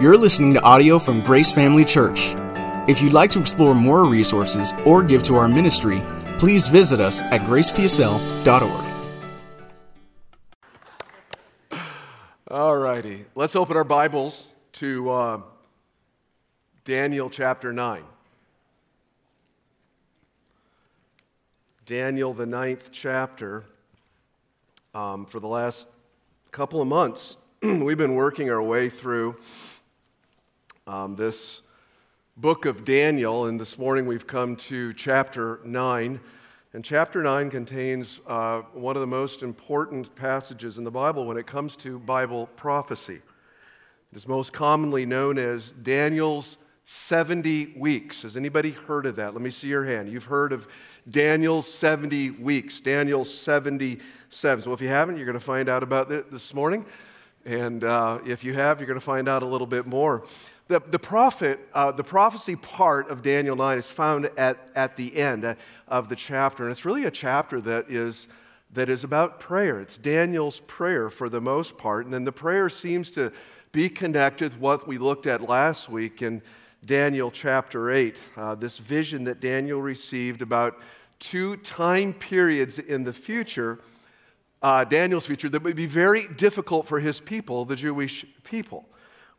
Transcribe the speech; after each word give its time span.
You're 0.00 0.16
listening 0.16 0.54
to 0.54 0.62
audio 0.64 0.98
from 0.98 1.20
Grace 1.20 1.52
Family 1.52 1.84
Church. 1.84 2.34
If 2.88 3.02
you'd 3.02 3.12
like 3.12 3.30
to 3.32 3.38
explore 3.38 3.74
more 3.74 4.06
resources 4.06 4.72
or 4.86 5.02
give 5.02 5.22
to 5.24 5.34
our 5.34 5.46
ministry, 5.46 6.00
please 6.38 6.68
visit 6.68 7.00
us 7.00 7.20
at 7.20 7.42
gracepsl.org. 7.42 8.94
All 12.50 12.78
righty. 12.78 13.26
Let's 13.34 13.54
open 13.54 13.76
our 13.76 13.84
Bibles 13.84 14.48
to 14.72 15.10
uh, 15.10 15.40
Daniel 16.86 17.28
chapter 17.28 17.70
9. 17.70 18.02
Daniel, 21.84 22.32
the 22.32 22.46
ninth 22.46 22.88
chapter. 22.90 23.66
Um, 24.94 25.26
for 25.26 25.40
the 25.40 25.46
last 25.46 25.88
couple 26.52 26.80
of 26.80 26.88
months, 26.88 27.36
we've 27.62 27.98
been 27.98 28.14
working 28.14 28.48
our 28.48 28.62
way 28.62 28.88
through 28.88 29.36
um, 30.90 31.14
this 31.14 31.62
book 32.36 32.64
of 32.64 32.84
Daniel, 32.84 33.44
and 33.44 33.60
this 33.60 33.78
morning 33.78 34.06
we've 34.06 34.26
come 34.26 34.56
to 34.56 34.92
chapter 34.94 35.60
9. 35.64 36.18
And 36.72 36.84
chapter 36.84 37.22
9 37.22 37.48
contains 37.48 38.20
uh, 38.26 38.62
one 38.72 38.96
of 38.96 39.00
the 39.00 39.06
most 39.06 39.44
important 39.44 40.12
passages 40.16 40.78
in 40.78 40.84
the 40.84 40.90
Bible 40.90 41.26
when 41.26 41.36
it 41.36 41.46
comes 41.46 41.76
to 41.76 42.00
Bible 42.00 42.48
prophecy. 42.56 43.20
It 44.12 44.16
is 44.16 44.26
most 44.26 44.52
commonly 44.52 45.06
known 45.06 45.38
as 45.38 45.70
Daniel's 45.70 46.56
70 46.86 47.74
weeks. 47.76 48.22
Has 48.22 48.36
anybody 48.36 48.72
heard 48.72 49.06
of 49.06 49.14
that? 49.14 49.32
Let 49.32 49.42
me 49.42 49.50
see 49.50 49.68
your 49.68 49.84
hand. 49.84 50.10
You've 50.10 50.24
heard 50.24 50.52
of 50.52 50.66
Daniel's 51.08 51.72
70 51.72 52.30
weeks, 52.30 52.80
Daniel's 52.80 53.32
77. 53.32 54.64
So 54.64 54.72
if 54.72 54.80
you 54.80 54.88
haven't, 54.88 55.18
you're 55.18 55.26
going 55.26 55.38
to 55.38 55.44
find 55.44 55.68
out 55.68 55.84
about 55.84 56.10
it 56.10 56.32
this 56.32 56.52
morning. 56.52 56.84
And 57.44 57.84
uh, 57.84 58.18
if 58.26 58.42
you 58.42 58.54
have, 58.54 58.80
you're 58.80 58.88
going 58.88 58.98
to 58.98 59.04
find 59.04 59.28
out 59.28 59.44
a 59.44 59.46
little 59.46 59.68
bit 59.68 59.86
more. 59.86 60.24
The, 60.70 60.78
the 60.78 61.00
prophet, 61.00 61.58
uh, 61.74 61.90
the 61.90 62.04
prophecy 62.04 62.54
part 62.54 63.10
of 63.10 63.22
Daniel 63.22 63.56
9 63.56 63.76
is 63.76 63.88
found 63.88 64.30
at, 64.36 64.56
at 64.76 64.96
the 64.96 65.16
end 65.16 65.44
uh, 65.44 65.56
of 65.88 66.08
the 66.08 66.14
chapter. 66.14 66.62
And 66.62 66.70
it's 66.70 66.84
really 66.84 67.06
a 67.06 67.10
chapter 67.10 67.60
that 67.62 67.90
is, 67.90 68.28
that 68.72 68.88
is 68.88 69.02
about 69.02 69.40
prayer. 69.40 69.80
It's 69.80 69.98
Daniel's 69.98 70.60
prayer 70.68 71.10
for 71.10 71.28
the 71.28 71.40
most 71.40 71.76
part. 71.76 72.04
And 72.04 72.14
then 72.14 72.22
the 72.22 72.30
prayer 72.30 72.68
seems 72.68 73.10
to 73.10 73.32
be 73.72 73.88
connected 73.88 74.52
with 74.52 74.60
what 74.60 74.86
we 74.86 74.96
looked 74.96 75.26
at 75.26 75.42
last 75.42 75.88
week 75.88 76.22
in 76.22 76.40
Daniel 76.84 77.32
chapter 77.32 77.90
8. 77.90 78.14
Uh, 78.36 78.54
this 78.54 78.78
vision 78.78 79.24
that 79.24 79.40
Daniel 79.40 79.82
received 79.82 80.40
about 80.40 80.78
two 81.18 81.56
time 81.56 82.14
periods 82.14 82.78
in 82.78 83.02
the 83.02 83.12
future, 83.12 83.80
uh, 84.62 84.84
Daniel's 84.84 85.26
future, 85.26 85.48
that 85.48 85.64
would 85.64 85.74
be 85.74 85.86
very 85.86 86.28
difficult 86.28 86.86
for 86.86 87.00
his 87.00 87.18
people, 87.18 87.64
the 87.64 87.74
Jewish 87.74 88.24
people. 88.44 88.84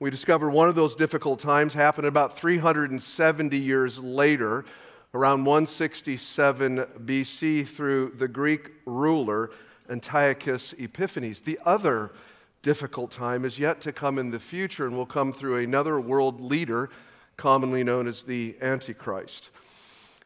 We 0.02 0.10
discover 0.10 0.50
one 0.50 0.68
of 0.68 0.74
those 0.74 0.96
difficult 0.96 1.40
times 1.40 1.76
happened 1.76 2.08
about 2.08 2.36
370 2.36 3.56
years 3.56 4.00
later, 4.00 4.66
around 5.14 5.46
167 5.46 6.78
BC, 7.06 7.68
through 7.68 8.14
the 8.18 8.28
Greek 8.28 8.72
ruler 8.88 9.52
Antiochus 9.92 10.74
Epiphanes. 10.80 11.42
The 11.42 11.60
other 11.68 12.14
difficult 12.64 13.12
time 13.12 13.46
is 13.46 13.60
yet 13.60 13.80
to 13.82 13.94
come 13.94 14.18
in 14.18 14.32
the 14.32 14.40
future 14.40 14.88
and 14.88 14.98
will 14.98 15.06
come 15.06 15.32
through 15.32 15.58
another 15.58 16.02
world 16.02 16.42
leader, 16.42 16.90
commonly 17.38 17.84
known 17.84 18.08
as 18.08 18.24
the 18.24 18.58
Antichrist. 18.60 19.52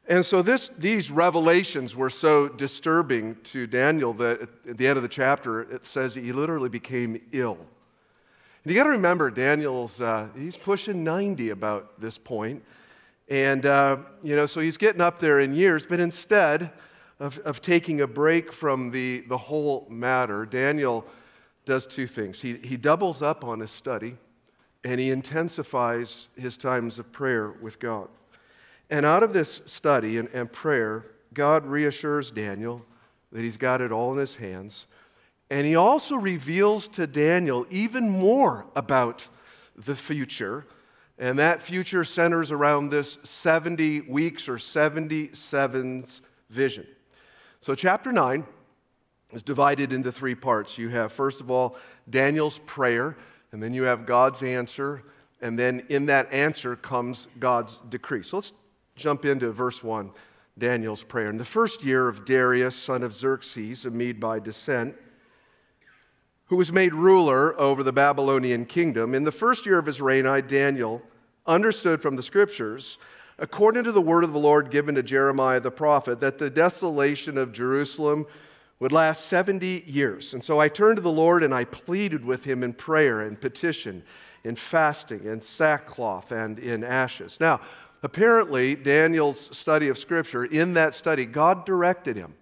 And 0.07 0.25
so 0.25 0.41
this, 0.41 0.69
these 0.69 1.11
revelations 1.11 1.97
were 1.97 2.09
so 2.09 2.47
disturbing 2.47 3.35
to 3.43 3.67
Daniel 3.67 4.13
that 4.13 4.41
at 4.69 4.77
the 4.77 4.87
end 4.87 4.95
of 4.95 5.03
the 5.03 5.09
chapter 5.09 5.63
it 5.63 5.85
says 5.85 6.15
he 6.15 6.31
literally 6.31 6.69
became 6.69 7.19
ill. 7.33 7.57
And 8.65 8.73
you 8.73 8.79
got 8.79 8.85
to 8.85 8.89
remember, 8.89 9.29
Daniel's, 9.29 10.01
uh, 10.01 10.27
he's 10.35 10.57
pushing 10.57 11.03
90 11.03 11.51
about 11.51 12.01
this 12.01 12.17
point. 12.17 12.63
And, 13.29 13.63
uh, 13.63 13.97
you 14.23 14.35
know, 14.35 14.47
so 14.47 14.59
he's 14.59 14.77
getting 14.77 15.01
up 15.01 15.19
there 15.19 15.39
in 15.39 15.53
years, 15.53 15.85
but 15.85 15.99
instead 15.99 16.71
of, 17.19 17.37
of 17.39 17.61
taking 17.61 18.01
a 18.01 18.07
break 18.07 18.51
from 18.51 18.89
the, 18.89 19.19
the 19.27 19.37
whole 19.37 19.85
matter, 19.87 20.47
Daniel 20.47 21.05
does 21.67 21.85
two 21.85 22.07
things. 22.07 22.41
He, 22.41 22.55
he 22.55 22.75
doubles 22.75 23.21
up 23.21 23.43
on 23.43 23.59
his 23.59 23.69
study 23.69 24.17
and 24.83 24.99
he 24.99 25.11
intensifies 25.11 26.27
his 26.35 26.57
times 26.57 26.97
of 26.97 27.11
prayer 27.11 27.51
with 27.61 27.79
God. 27.79 28.07
And 28.89 29.05
out 29.05 29.21
of 29.21 29.31
this 29.31 29.61
study 29.67 30.17
and, 30.17 30.27
and 30.29 30.51
prayer, 30.51 31.05
God 31.35 31.67
reassures 31.67 32.31
Daniel 32.31 32.83
that 33.31 33.41
he's 33.41 33.57
got 33.57 33.79
it 33.79 33.91
all 33.91 34.11
in 34.11 34.17
his 34.17 34.37
hands 34.37 34.87
and 35.49 35.67
he 35.67 35.75
also 35.75 36.15
reveals 36.15 36.87
to 36.89 37.05
Daniel 37.05 37.65
even 37.69 38.09
more 38.09 38.65
about 38.75 39.27
the 39.75 39.95
future. 39.95 40.65
And 41.17 41.39
that 41.39 41.61
future 41.61 42.03
centers 42.03 42.51
around 42.51 42.89
this 42.89 43.17
70 43.23 44.01
weeks 44.01 44.49
or 44.49 44.57
77's 44.57 46.21
vision. 46.49 46.87
So, 47.61 47.73
chapter 47.73 48.11
9 48.11 48.45
is 49.31 49.43
divided 49.43 49.93
into 49.93 50.11
three 50.11 50.35
parts. 50.35 50.77
You 50.77 50.89
have, 50.89 51.13
first 51.13 51.41
of 51.41 51.49
all, 51.49 51.77
Daniel's 52.09 52.59
prayer, 52.65 53.17
and 53.51 53.61
then 53.61 53.73
you 53.73 53.83
have 53.83 54.05
God's 54.05 54.43
answer, 54.43 55.03
and 55.41 55.57
then 55.57 55.85
in 55.89 56.07
that 56.07 56.31
answer 56.33 56.75
comes 56.75 57.27
God's 57.39 57.79
decree. 57.89 58.23
So, 58.23 58.37
let's 58.37 58.53
jump 58.95 59.25
into 59.25 59.51
verse 59.51 59.83
1, 59.83 60.11
Daniel's 60.57 61.03
prayer. 61.03 61.29
In 61.29 61.37
the 61.37 61.45
first 61.45 61.83
year 61.83 62.07
of 62.07 62.25
Darius, 62.25 62.75
son 62.75 63.03
of 63.03 63.15
Xerxes, 63.15 63.85
a 63.85 63.89
Mede 63.89 64.19
by 64.19 64.39
descent, 64.39 64.95
who 66.47 66.55
was 66.55 66.71
made 66.71 66.93
ruler 66.93 67.59
over 67.59 67.83
the 67.83 67.93
Babylonian 67.93 68.65
kingdom. 68.65 69.15
In 69.15 69.23
the 69.23 69.31
first 69.31 69.65
year 69.65 69.79
of 69.79 69.85
his 69.85 69.99
reign, 69.99 70.27
I, 70.27 70.41
Daniel, 70.41 71.01
understood 71.47 72.01
from 72.01 72.15
the 72.15 72.23
scriptures, 72.23 72.97
according 73.39 73.83
to 73.85 73.91
the 73.91 74.01
word 74.01 74.23
of 74.23 74.33
the 74.33 74.39
Lord 74.39 74.69
given 74.69 74.95
to 74.95 75.03
Jeremiah 75.03 75.59
the 75.59 75.71
prophet, 75.71 76.19
that 76.19 76.37
the 76.37 76.49
desolation 76.49 77.37
of 77.37 77.51
Jerusalem 77.51 78.27
would 78.79 78.91
last 78.91 79.25
70 79.25 79.85
years. 79.87 80.33
And 80.33 80.43
so 80.43 80.59
I 80.59 80.69
turned 80.69 80.97
to 80.97 81.01
the 81.01 81.11
Lord 81.11 81.43
and 81.43 81.53
I 81.53 81.65
pleaded 81.65 82.23
with 82.23 82.43
him 82.43 82.61
in 82.61 82.73
prayer 82.73 83.21
and 83.21 83.39
petition, 83.39 84.03
in 84.43 84.55
fasting, 84.55 85.25
in 85.25 85.41
sackcloth, 85.41 86.31
and 86.31 86.59
in 86.59 86.83
ashes. 86.83 87.39
Now, 87.39 87.61
apparently, 88.03 88.75
Daniel's 88.75 89.49
study 89.57 89.87
of 89.87 89.97
scripture, 89.97 90.45
in 90.45 90.75
that 90.75 90.93
study, 90.93 91.25
God 91.25 91.65
directed 91.65 92.15
him 92.15 92.35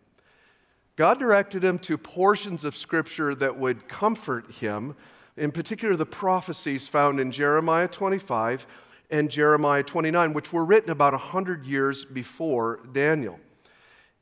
God 0.95 1.17
directed 1.17 1.63
him 1.63 1.79
to 1.79 1.97
portions 1.97 2.63
of 2.63 2.77
Scripture 2.77 3.33
that 3.35 3.57
would 3.57 3.87
comfort 3.87 4.51
him, 4.51 4.95
in 5.35 5.51
particular 5.51 5.95
the 5.95 6.05
prophecies 6.05 6.87
found 6.87 7.19
in 7.19 7.31
Jeremiah 7.31 7.87
25 7.87 8.67
and 9.09 9.29
Jeremiah 9.29 9.83
29, 9.83 10.33
which 10.33 10.53
were 10.53 10.65
written 10.65 10.91
about 10.91 11.13
100 11.13 11.65
years 11.65 12.05
before 12.05 12.79
Daniel. 12.91 13.39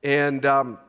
And 0.02 0.46
um, 0.46 0.80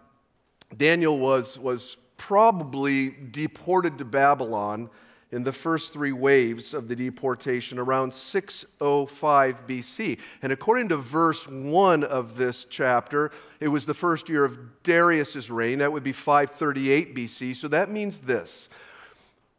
Daniel 0.76 1.19
was, 1.19 1.59
was 1.59 1.97
probably 2.16 3.10
deported 3.10 3.98
to 3.98 4.04
Babylon 4.04 4.88
in 5.32 5.43
the 5.43 5.53
first 5.53 5.94
three 5.94 6.12
waves 6.12 6.75
of 6.75 6.88
the 6.88 6.94
deportation 6.94 7.78
around 7.78 8.12
605 8.12 9.66
BC. 9.66 10.19
And 10.43 10.53
according 10.53 10.91
to 10.91 10.98
verse 10.98 11.48
1 11.48 12.04
of 12.04 12.37
this 12.37 12.66
chapter, 12.66 13.32
it 13.59 13.69
was 13.69 13.87
the 13.87 13.94
first 13.94 14.28
year 14.28 14.44
of 14.44 14.82
Darius's 14.82 15.50
reign. 15.50 15.78
That 15.78 15.91
would 15.91 16.03
be 16.03 16.12
538 16.12 17.15
BC. 17.15 17.56
So 17.56 17.66
that 17.69 17.91
means 17.91 18.21
this 18.21 18.69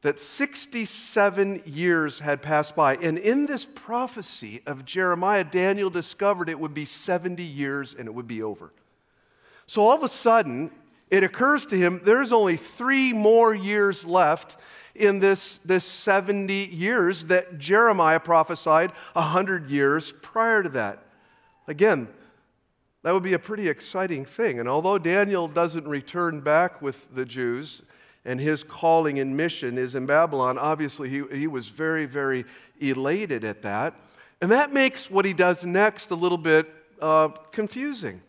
that 0.04 0.20
67 0.20 1.64
years 1.66 2.20
had 2.20 2.42
passed 2.42 2.76
by. 2.76 2.96
And 2.98 3.18
in 3.18 3.46
this 3.46 3.64
prophecy 3.64 4.62
of 4.66 4.84
Jeremiah, 4.84 5.46
Daniel 5.46 5.90
discovered 5.90 6.50
it 6.50 6.60
would 6.60 6.74
be 6.74 6.84
70 6.84 7.42
years 7.42 7.96
and 7.98 8.08
it 8.08 8.14
would 8.14 8.28
be 8.28 8.44
over. 8.44 8.74
So 9.66 9.82
all 9.82 9.96
of 9.96 10.04
a 10.04 10.10
sudden, 10.10 10.72
it 11.10 11.24
occurs 11.24 11.66
to 11.68 11.78
him 11.78 12.02
there's 12.04 12.34
only 12.34 12.58
three 12.58 13.14
more 13.14 13.56
years 13.56 14.04
left 14.04 14.58
in 14.96 15.20
this, 15.20 15.60
this 15.66 15.84
70 15.84 16.54
years 16.54 17.26
that 17.26 17.58
Jeremiah 17.58 18.20
prophesied 18.20 18.92
100 19.14 19.70
years 19.70 20.14
prior 20.22 20.64
to 20.64 20.70
that. 20.70 21.04
Again, 21.68 22.08
that 23.02 23.14
would 23.14 23.24
be 23.24 23.34
a 23.34 23.40
pretty 23.40 23.68
exciting 23.68 24.24
thing. 24.24 24.60
And 24.60 24.70
although 24.70 24.98
Daniel 24.98 25.48
doesn't 25.48 25.88
return 25.88 26.42
back 26.42 26.82
with 26.82 27.14
the 27.14 27.26
Jews, 27.26 27.82
and 28.26 28.40
his 28.40 28.64
calling 28.64 29.20
and 29.20 29.36
mission 29.36 29.78
is 29.78 29.96
in 29.96 30.06
Babylon, 30.06 30.58
obviously 30.58 31.10
he, 31.10 31.24
he 31.32 31.48
was 31.48 31.68
very, 31.68 32.06
very 32.06 32.46
elated 32.80 33.44
at 33.44 33.62
that. 33.64 33.96
And 34.42 34.52
that 34.52 34.74
makes 34.74 35.12
what 35.12 35.26
he 35.26 35.34
does 35.34 35.66
next 35.66 36.12
a 36.12 36.16
little 36.16 36.38
bit 36.38 36.70
uh, 37.02 37.30
confusing. 37.52 38.22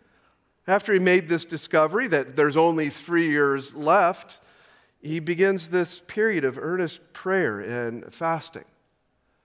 After 0.67 0.93
he 0.93 0.99
made 0.99 1.28
this 1.28 1.44
discovery 1.44 2.08
that 2.08 2.37
there's 2.37 2.56
only 2.56 2.90
three 2.90 3.31
years 3.31 3.75
left, 3.75 4.40
he 5.04 5.20
begins 5.20 5.68
this 5.68 6.00
period 6.00 6.44
of 6.44 6.58
earnest 6.58 7.12
prayer 7.12 7.60
and 7.60 8.12
fasting. 8.12 8.64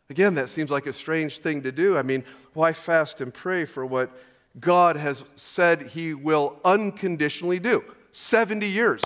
Again, 0.09 0.33
that 0.35 0.50
seems 0.50 0.71
like 0.71 0.88
a 0.88 0.94
strange 0.94 1.39
thing 1.39 1.63
to 1.63 1.71
do. 1.71 1.97
I 1.97 2.01
mean, 2.01 2.23
why 2.53 2.71
fast 2.73 3.19
and 3.19 3.33
pray 3.33 3.65
for 3.65 3.85
what 3.85 4.09
God 4.59 4.95
has 4.95 5.23
said 5.35 5.83
he 5.83 6.13
will 6.13 6.57
unconditionally 6.63 7.59
do? 7.59 7.83
70 8.13 8.67
years. 8.67 9.01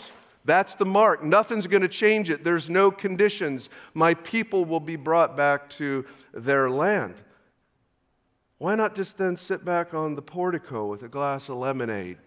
That's 0.45 0.75
the 0.75 0.85
mark. 0.85 1.23
Nothing's 1.23 1.67
going 1.67 1.81
to 1.81 1.87
change 1.87 2.29
it. 2.29 2.43
There's 2.43 2.69
no 2.69 2.91
conditions. 2.91 3.69
My 3.93 4.13
people 4.13 4.63
will 4.63 4.79
be 4.79 4.95
brought 4.95 5.35
back 5.35 5.69
to 5.71 6.05
their 6.33 6.69
land. 6.69 7.15
Why 8.59 8.75
not 8.75 8.95
just 8.95 9.17
then 9.17 9.37
sit 9.37 9.65
back 9.65 9.93
on 9.93 10.15
the 10.15 10.21
portico 10.21 10.85
with 10.85 11.01
a 11.03 11.09
glass 11.09 11.49
of 11.49 11.57
lemonade? 11.57 12.17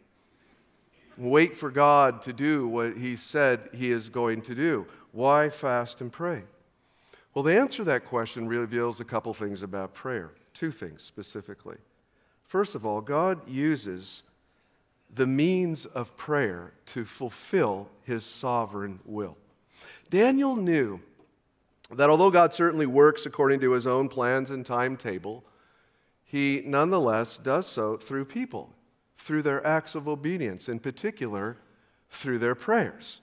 Wait 1.17 1.57
for 1.57 1.71
God 1.71 2.23
to 2.23 2.33
do 2.33 2.69
what 2.69 2.97
He 2.97 3.17
said 3.17 3.69
He 3.73 3.91
is 3.91 4.09
going 4.09 4.43
to 4.43 4.55
do. 4.55 4.87
Why 5.13 5.51
fast 5.51 6.01
and 6.01 6.13
pray? 6.13 6.43
Well, 7.35 7.43
the 7.43 7.59
answer 7.59 7.79
to 7.79 7.85
that 7.85 8.05
question 8.05 8.49
reveals 8.49 9.01
a 9.01 9.05
couple 9.05 9.35
things 9.35 9.63
about 9.63 9.95
prayer. 9.95 10.33
Two 10.55 10.71
things 10.71 11.03
specifically. 11.03 11.77
First 12.45 12.75
of 12.75 12.87
all, 12.87 13.01
God 13.01 13.49
uses 13.49 14.23
the 15.15 15.27
means 15.27 15.87
of 15.87 16.17
prayer 16.17 16.73
to 16.87 17.05
fulfill 17.05 17.89
his 18.05 18.25
sovereign 18.25 19.01
will. 19.05 19.37
Daniel 20.11 20.57
knew 20.57 21.01
that 21.91 22.11
although 22.11 22.31
God 22.31 22.53
certainly 22.53 22.87
works 22.87 23.27
according 23.27 23.61
to 23.61 23.73
his 23.73 23.87
own 23.87 24.09
plans 24.09 24.51
and 24.51 24.65
timetable, 24.65 25.45
he 26.25 26.63
nonetheless 26.65 27.39
does 27.39 27.67
so 27.67 27.97
through 27.97 28.25
people, 28.25 28.73
through 29.17 29.43
their 29.43 29.67
acts 29.67 29.95
of 29.95 30.07
obedience, 30.09 30.69
in 30.69 30.79
particular, 30.79 31.57
through 32.11 32.39
their 32.39 32.55
prayers. 32.55 33.21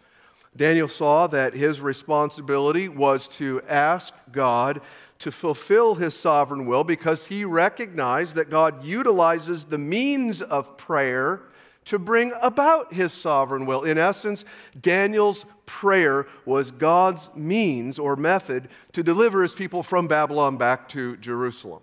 Daniel 0.56 0.88
saw 0.88 1.26
that 1.28 1.54
his 1.54 1.82
responsibility 1.82 2.88
was 2.88 3.28
to 3.28 3.62
ask 3.68 4.14
God 4.32 4.82
to 5.20 5.32
fulfill 5.32 5.96
his 5.96 6.16
sovereign 6.16 6.66
will 6.66 6.84
because 6.84 7.28
he 7.28 7.46
recognized 7.46 8.36
that 8.36 8.50
God 8.50 8.84
utilizes 8.84 9.66
the 9.66 9.78
means 9.78 10.42
of 10.42 10.78
prayer 10.78 11.42
to 11.86 11.98
bring 11.98 12.34
about 12.42 12.94
his 12.94 13.14
sovereign 13.14 13.66
will. 13.66 13.84
In 13.84 13.98
essence, 13.98 14.46
Daniel's 14.80 15.46
prayer 15.66 16.28
was 16.46 16.72
God's 16.72 17.30
means 17.36 17.98
or 17.98 18.16
method 18.16 18.70
to 18.92 19.04
deliver 19.04 19.42
his 19.42 19.56
people 19.56 19.82
from 19.84 20.08
Babylon 20.08 20.58
back 20.58 20.88
to 20.90 21.18
Jerusalem. 21.18 21.82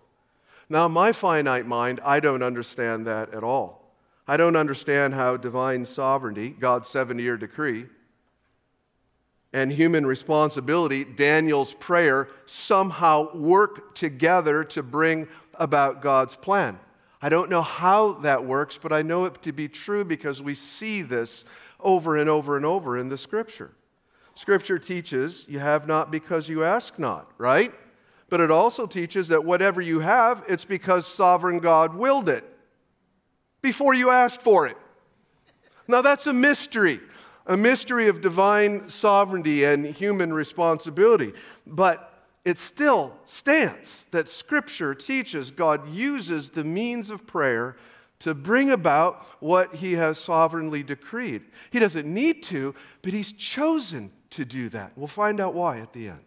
Now, 0.69 0.87
my 0.87 1.13
finite 1.13 1.67
mind, 1.67 2.01
I 2.05 2.21
don't 2.21 2.43
understand 2.43 3.07
that 3.07 3.35
at 3.35 3.43
all. 3.43 3.80
I 4.31 4.37
don't 4.37 4.55
understand 4.55 5.15
how 5.15 5.37
divine 5.37 5.85
sovereignty, 5.85 6.51
God's 6.51 6.89
70 6.89 7.21
year 7.21 7.37
decree, 7.37 7.87
and 9.53 9.73
human 9.73 10.07
responsibility, 10.07 11.03
Daniel's 11.05 11.75
prayer, 11.75 12.29
somehow 12.47 13.37
work 13.37 13.93
together 13.97 14.63
to 14.63 14.85
bring 14.85 15.27
about 15.55 16.01
God's 16.01 16.37
plan. 16.37 16.79
I 17.21 17.29
don't 17.29 17.51
know 17.51 17.61
how 17.61 18.13
that 18.21 18.45
works, 18.45 18.79
but 18.81 18.93
I 18.93 19.03
know 19.03 19.25
it 19.25 19.43
to 19.43 19.51
be 19.51 19.67
true 19.67 20.05
because 20.05 20.41
we 20.41 20.55
see 20.55 21.03
this 21.03 21.45
over 21.81 22.17
and 22.17 22.31
over 22.31 22.57
and 22.57 22.65
over 22.65 22.97
in 22.97 23.09
the 23.09 23.19
scripture. 23.19 23.73
Scripture 24.37 24.79
teaches 24.79 25.45
you 25.49 25.59
have 25.59 25.89
not 25.89 26.13
because 26.13 26.49
you 26.49 26.63
ask 26.63 27.01
not, 27.01 27.29
right? 27.37 27.75
But 28.29 28.41
it 28.41 28.53
also 28.53 28.87
teaches 28.87 29.27
that 29.27 29.45
whatever 29.45 29.81
you 29.81 29.99
have, 29.99 30.45
it's 30.47 30.65
because 30.65 31.05
sovereign 31.05 31.59
God 31.59 31.97
willed 31.97 32.29
it 32.29 32.45
before 33.63 33.95
you 33.95 34.11
asked 34.11 34.43
for 34.43 34.67
it. 34.67 34.77
Now 35.89 36.03
that's 36.03 36.27
a 36.27 36.33
mystery, 36.33 37.01
a 37.47 37.57
mystery 37.57 38.09
of 38.09 38.21
divine 38.21 38.89
sovereignty 38.89 39.65
and 39.65 39.85
human 39.87 40.33
responsibility. 40.33 41.33
But 41.67 42.07
it 42.45 42.59
still 42.59 43.17
stands 43.27 44.07
that 44.13 44.29
Scripture 44.29 44.95
teaches 44.95 45.51
God 45.51 45.89
uses 45.89 46.51
the 46.51 46.65
means 46.65 47.11
of 47.11 47.27
prayer 47.27 47.77
to 48.21 48.35
bring 48.35 48.71
about 48.71 49.27
what 49.41 49.77
He 49.77 49.95
has 49.95 50.19
sovereignly 50.19 50.83
decreed. 50.83 51.43
He 51.71 51.79
doesn't 51.79 52.07
need 52.07 52.43
to, 52.45 52.75
but 53.03 53.13
He's 53.13 53.33
chosen 53.33 54.11
to 54.31 54.45
do 54.45 54.69
that. 54.71 54.93
We'll 54.97 55.07
find 55.07 55.41
out 55.41 55.55
why 55.55 55.81
at 55.81 55.93
the 55.93 56.09
end. 56.09 56.25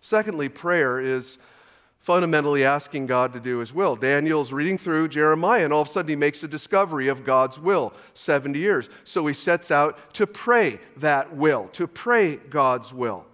Secondly, 0.00 0.48
prayer 0.48 1.00
is 1.00 1.38
fundamentally 2.06 2.64
asking 2.64 3.04
God 3.04 3.32
to 3.32 3.40
do 3.40 3.58
His 3.58 3.74
will. 3.74 3.96
Daniel's 3.96 4.52
reading 4.52 4.78
through 4.78 5.08
Jeremiah, 5.08 5.64
and 5.64 5.72
all 5.72 5.82
of 5.82 5.88
a 5.88 5.90
sudden 5.90 6.08
he 6.08 6.14
makes 6.14 6.40
a 6.44 6.46
discovery 6.46 7.08
of 7.08 7.24
God's 7.24 7.58
will 7.58 7.92
70 8.14 8.56
years. 8.60 8.88
So 9.02 9.26
he 9.26 9.34
sets 9.34 9.72
out 9.72 10.14
to 10.14 10.24
pray 10.24 10.78
that 10.98 11.34
will, 11.34 11.66
to 11.72 11.88
pray 11.88 12.36
God's 12.36 12.94
will. 12.94 13.26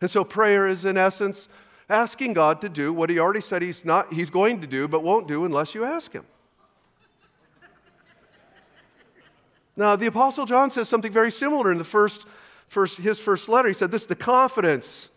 And 0.00 0.08
so 0.08 0.22
prayer 0.22 0.68
is, 0.68 0.84
in 0.84 0.96
essence, 0.96 1.48
asking 1.88 2.34
God 2.34 2.60
to 2.60 2.68
do 2.68 2.92
what 2.92 3.10
he 3.10 3.18
already 3.18 3.40
said 3.40 3.62
he's, 3.62 3.84
not, 3.84 4.12
he's 4.12 4.30
going 4.30 4.60
to 4.60 4.66
do, 4.68 4.86
but 4.86 5.02
won't 5.02 5.26
do 5.26 5.44
unless 5.44 5.74
you 5.74 5.84
ask 5.84 6.12
him. 6.12 6.24
Now, 9.76 9.96
the 9.96 10.06
Apostle 10.06 10.46
John 10.46 10.70
says 10.70 10.88
something 10.88 11.12
very 11.12 11.32
similar 11.32 11.72
in 11.72 11.78
the 11.78 11.84
first, 11.84 12.26
first, 12.68 12.98
his 12.98 13.18
first 13.18 13.48
letter. 13.48 13.66
He 13.66 13.74
said, 13.74 13.90
This 13.90 14.02
is 14.02 14.08
the 14.08 14.14
confidence 14.14 15.08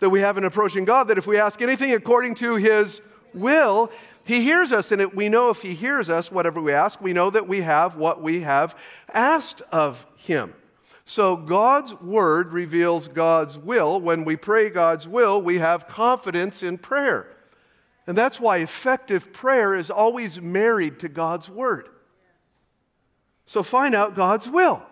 that 0.00 0.10
we 0.10 0.20
have 0.20 0.38
in 0.38 0.44
approaching 0.44 0.84
God, 0.84 1.08
that 1.08 1.18
if 1.18 1.26
we 1.26 1.38
ask 1.38 1.60
anything 1.60 1.92
according 1.92 2.34
to 2.36 2.54
his 2.56 3.00
will, 3.34 3.90
he 4.24 4.42
hears 4.42 4.72
us. 4.72 4.92
And 4.92 5.12
we 5.12 5.28
know 5.28 5.50
if 5.50 5.62
he 5.62 5.74
hears 5.74 6.08
us, 6.08 6.30
whatever 6.30 6.60
we 6.60 6.72
ask, 6.72 7.00
we 7.00 7.12
know 7.12 7.30
that 7.30 7.48
we 7.48 7.62
have 7.62 7.96
what 7.96 8.22
we 8.22 8.40
have 8.40 8.78
asked 9.12 9.62
of 9.72 10.06
him. 10.16 10.54
So 11.04 11.36
God's 11.36 11.94
word 11.94 12.52
reveals 12.52 13.08
God's 13.08 13.56
will. 13.56 14.00
When 14.00 14.24
we 14.24 14.36
pray 14.36 14.68
God's 14.68 15.08
will, 15.08 15.40
we 15.40 15.58
have 15.58 15.88
confidence 15.88 16.62
in 16.62 16.76
prayer. 16.76 17.34
And 18.06 18.16
that's 18.16 18.38
why 18.38 18.58
effective 18.58 19.32
prayer 19.32 19.74
is 19.74 19.90
always 19.90 20.40
married 20.40 20.98
to 21.00 21.08
God's 21.08 21.48
word. 21.48 21.88
So 23.46 23.62
find 23.62 23.94
out 23.94 24.14
God's 24.14 24.48
will 24.48 24.82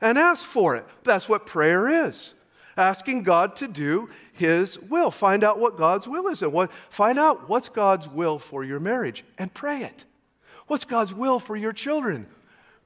and 0.00 0.18
ask 0.18 0.44
for 0.44 0.74
it. 0.74 0.84
That's 1.04 1.28
what 1.28 1.46
prayer 1.46 2.06
is. 2.06 2.34
Asking 2.80 3.24
God 3.24 3.56
to 3.56 3.68
do 3.68 4.08
his 4.32 4.78
will. 4.78 5.10
Find 5.10 5.44
out 5.44 5.58
what 5.58 5.76
God's 5.76 6.08
will 6.08 6.28
is 6.28 6.40
and 6.40 6.52
what 6.52 6.72
find 6.88 7.18
out 7.18 7.48
what's 7.48 7.68
God's 7.68 8.08
will 8.08 8.38
for 8.38 8.64
your 8.64 8.80
marriage 8.80 9.22
and 9.36 9.52
pray 9.52 9.82
it. 9.82 10.04
What's 10.66 10.86
God's 10.86 11.12
will 11.12 11.38
for 11.38 11.56
your 11.56 11.74
children? 11.74 12.26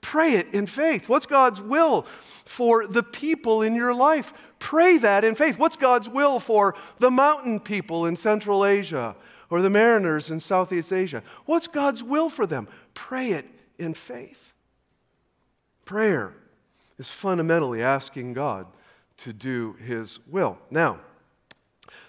Pray 0.01 0.35
it 0.35 0.53
in 0.53 0.67
faith. 0.67 1.09
What's 1.09 1.27
God's 1.27 1.61
will 1.61 2.07
for 2.45 2.87
the 2.87 3.03
people 3.03 3.63
in 3.63 3.75
your 3.75 3.95
life? 3.95 4.35
Pray 4.59 4.99
that 4.99 5.25
in 5.25 5.35
faith. 5.35 5.59
What's 5.59 5.77
God's 5.77 6.09
will 6.09 6.41
for 6.41 6.75
the 6.99 7.11
mountain 7.11 7.61
people 7.61 8.05
in 8.05 8.17
Central 8.17 8.65
Asia 8.67 9.15
or 9.49 9.63
the 9.63 9.71
mariners 9.71 10.29
in 10.29 10.41
Southeast 10.41 10.93
Asia? 10.93 11.23
What's 11.47 11.69
God's 11.69 12.03
will 12.03 12.29
for 12.29 12.47
them? 12.47 12.67
Pray 12.95 13.31
it 13.31 13.47
in 13.79 13.95
faith. 13.95 14.53
Prayer 15.85 16.35
is 16.99 17.09
fundamentally 17.09 17.83
asking 17.83 18.33
God 18.33 18.67
to 19.25 19.33
do 19.33 19.75
His 19.85 20.21
will. 20.27 20.59
Now, 20.71 21.01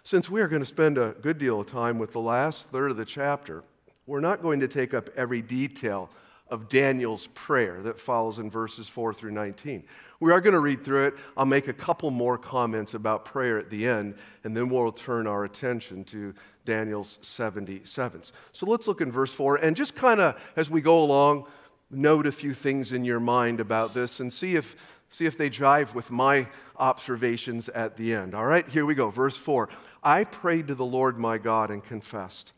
since 0.03 0.29
we 0.29 0.41
are 0.41 0.47
going 0.47 0.61
to 0.61 0.67
spend 0.67 0.97
a 0.97 1.15
good 1.21 1.37
deal 1.37 1.59
of 1.59 1.67
time 1.67 1.97
with 1.97 2.11
the 2.11 2.19
last 2.19 2.69
third 2.69 2.91
of 2.91 2.97
the 2.97 3.05
chapter, 3.05 3.63
we're 4.05 4.19
not 4.19 4.41
going 4.41 4.59
to 4.59 4.67
take 4.67 4.93
up 4.93 5.09
every 5.17 5.41
detail 5.41 6.09
of 6.49 6.69
Daniel's 6.69 7.27
prayer 7.27 7.81
that 7.81 7.99
follows 7.99 8.37
in 8.37 8.51
verses 8.51 8.87
4 8.87 9.13
through 9.13 9.31
19. 9.31 9.83
We 10.19 10.31
are 10.31 10.39
going 10.39 10.53
to 10.53 10.59
read 10.59 10.83
through 10.83 11.05
it. 11.05 11.15
I'll 11.35 11.45
make 11.45 11.67
a 11.67 11.73
couple 11.73 12.11
more 12.11 12.37
comments 12.37 12.93
about 12.93 13.25
prayer 13.25 13.57
at 13.57 13.69
the 13.69 13.87
end, 13.87 14.15
and 14.43 14.55
then 14.55 14.69
we'll 14.69 14.91
turn 14.91 15.25
our 15.25 15.43
attention 15.43 16.03
to 16.05 16.33
Daniel's 16.65 17.17
77s. 17.23 18.31
So 18.51 18.65
let's 18.65 18.87
look 18.87 19.01
in 19.01 19.11
verse 19.11 19.33
4 19.33 19.57
and 19.57 19.75
just 19.75 19.95
kind 19.95 20.19
of, 20.19 20.39
as 20.55 20.69
we 20.69 20.81
go 20.81 21.03
along, 21.03 21.45
note 21.89 22.27
a 22.27 22.31
few 22.31 22.53
things 22.53 22.91
in 22.91 23.05
your 23.05 23.19
mind 23.19 23.59
about 23.59 23.93
this 23.93 24.19
and 24.19 24.31
see 24.31 24.55
if, 24.55 24.75
see 25.15 25.25
if 25.25 25.37
they 25.37 25.49
jive 25.49 25.93
with 25.93 26.11
my 26.11 26.47
observations 26.77 27.69
at 27.69 27.95
the 27.95 28.13
end. 28.13 28.35
All 28.35 28.45
right, 28.45 28.67
here 28.67 28.85
we 28.85 28.95
go. 28.95 29.09
Verse 29.09 29.37
4 29.37 29.69
I 30.03 30.23
prayed 30.23 30.67
to 30.67 30.75
the 30.75 30.85
Lord 30.85 31.17
my 31.17 31.37
God 31.37 31.71
and 31.71 31.83
confessed. 31.83 32.51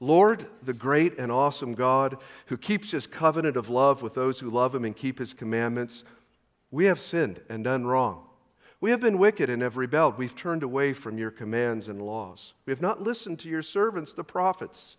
Lord, 0.00 0.46
the 0.62 0.72
great 0.72 1.18
and 1.18 1.30
awesome 1.32 1.74
God, 1.74 2.18
who 2.46 2.56
keeps 2.56 2.90
his 2.90 3.06
covenant 3.06 3.56
of 3.56 3.70
love 3.70 4.02
with 4.02 4.14
those 4.14 4.40
who 4.40 4.50
love 4.50 4.74
him 4.74 4.84
and 4.84 4.94
keep 4.94 5.18
his 5.18 5.32
commandments, 5.32 6.04
we 6.70 6.86
have 6.86 6.98
sinned 6.98 7.40
and 7.48 7.64
done 7.64 7.86
wrong. 7.86 8.26
We 8.80 8.90
have 8.90 9.00
been 9.00 9.18
wicked 9.18 9.48
and 9.48 9.62
have 9.62 9.76
rebelled. 9.76 10.18
We've 10.18 10.36
turned 10.36 10.62
away 10.62 10.92
from 10.92 11.16
your 11.16 11.30
commands 11.30 11.88
and 11.88 12.02
laws. 12.02 12.54
We 12.66 12.72
have 12.72 12.82
not 12.82 13.02
listened 13.02 13.38
to 13.40 13.48
your 13.48 13.62
servants, 13.62 14.12
the 14.12 14.24
prophets, 14.24 14.96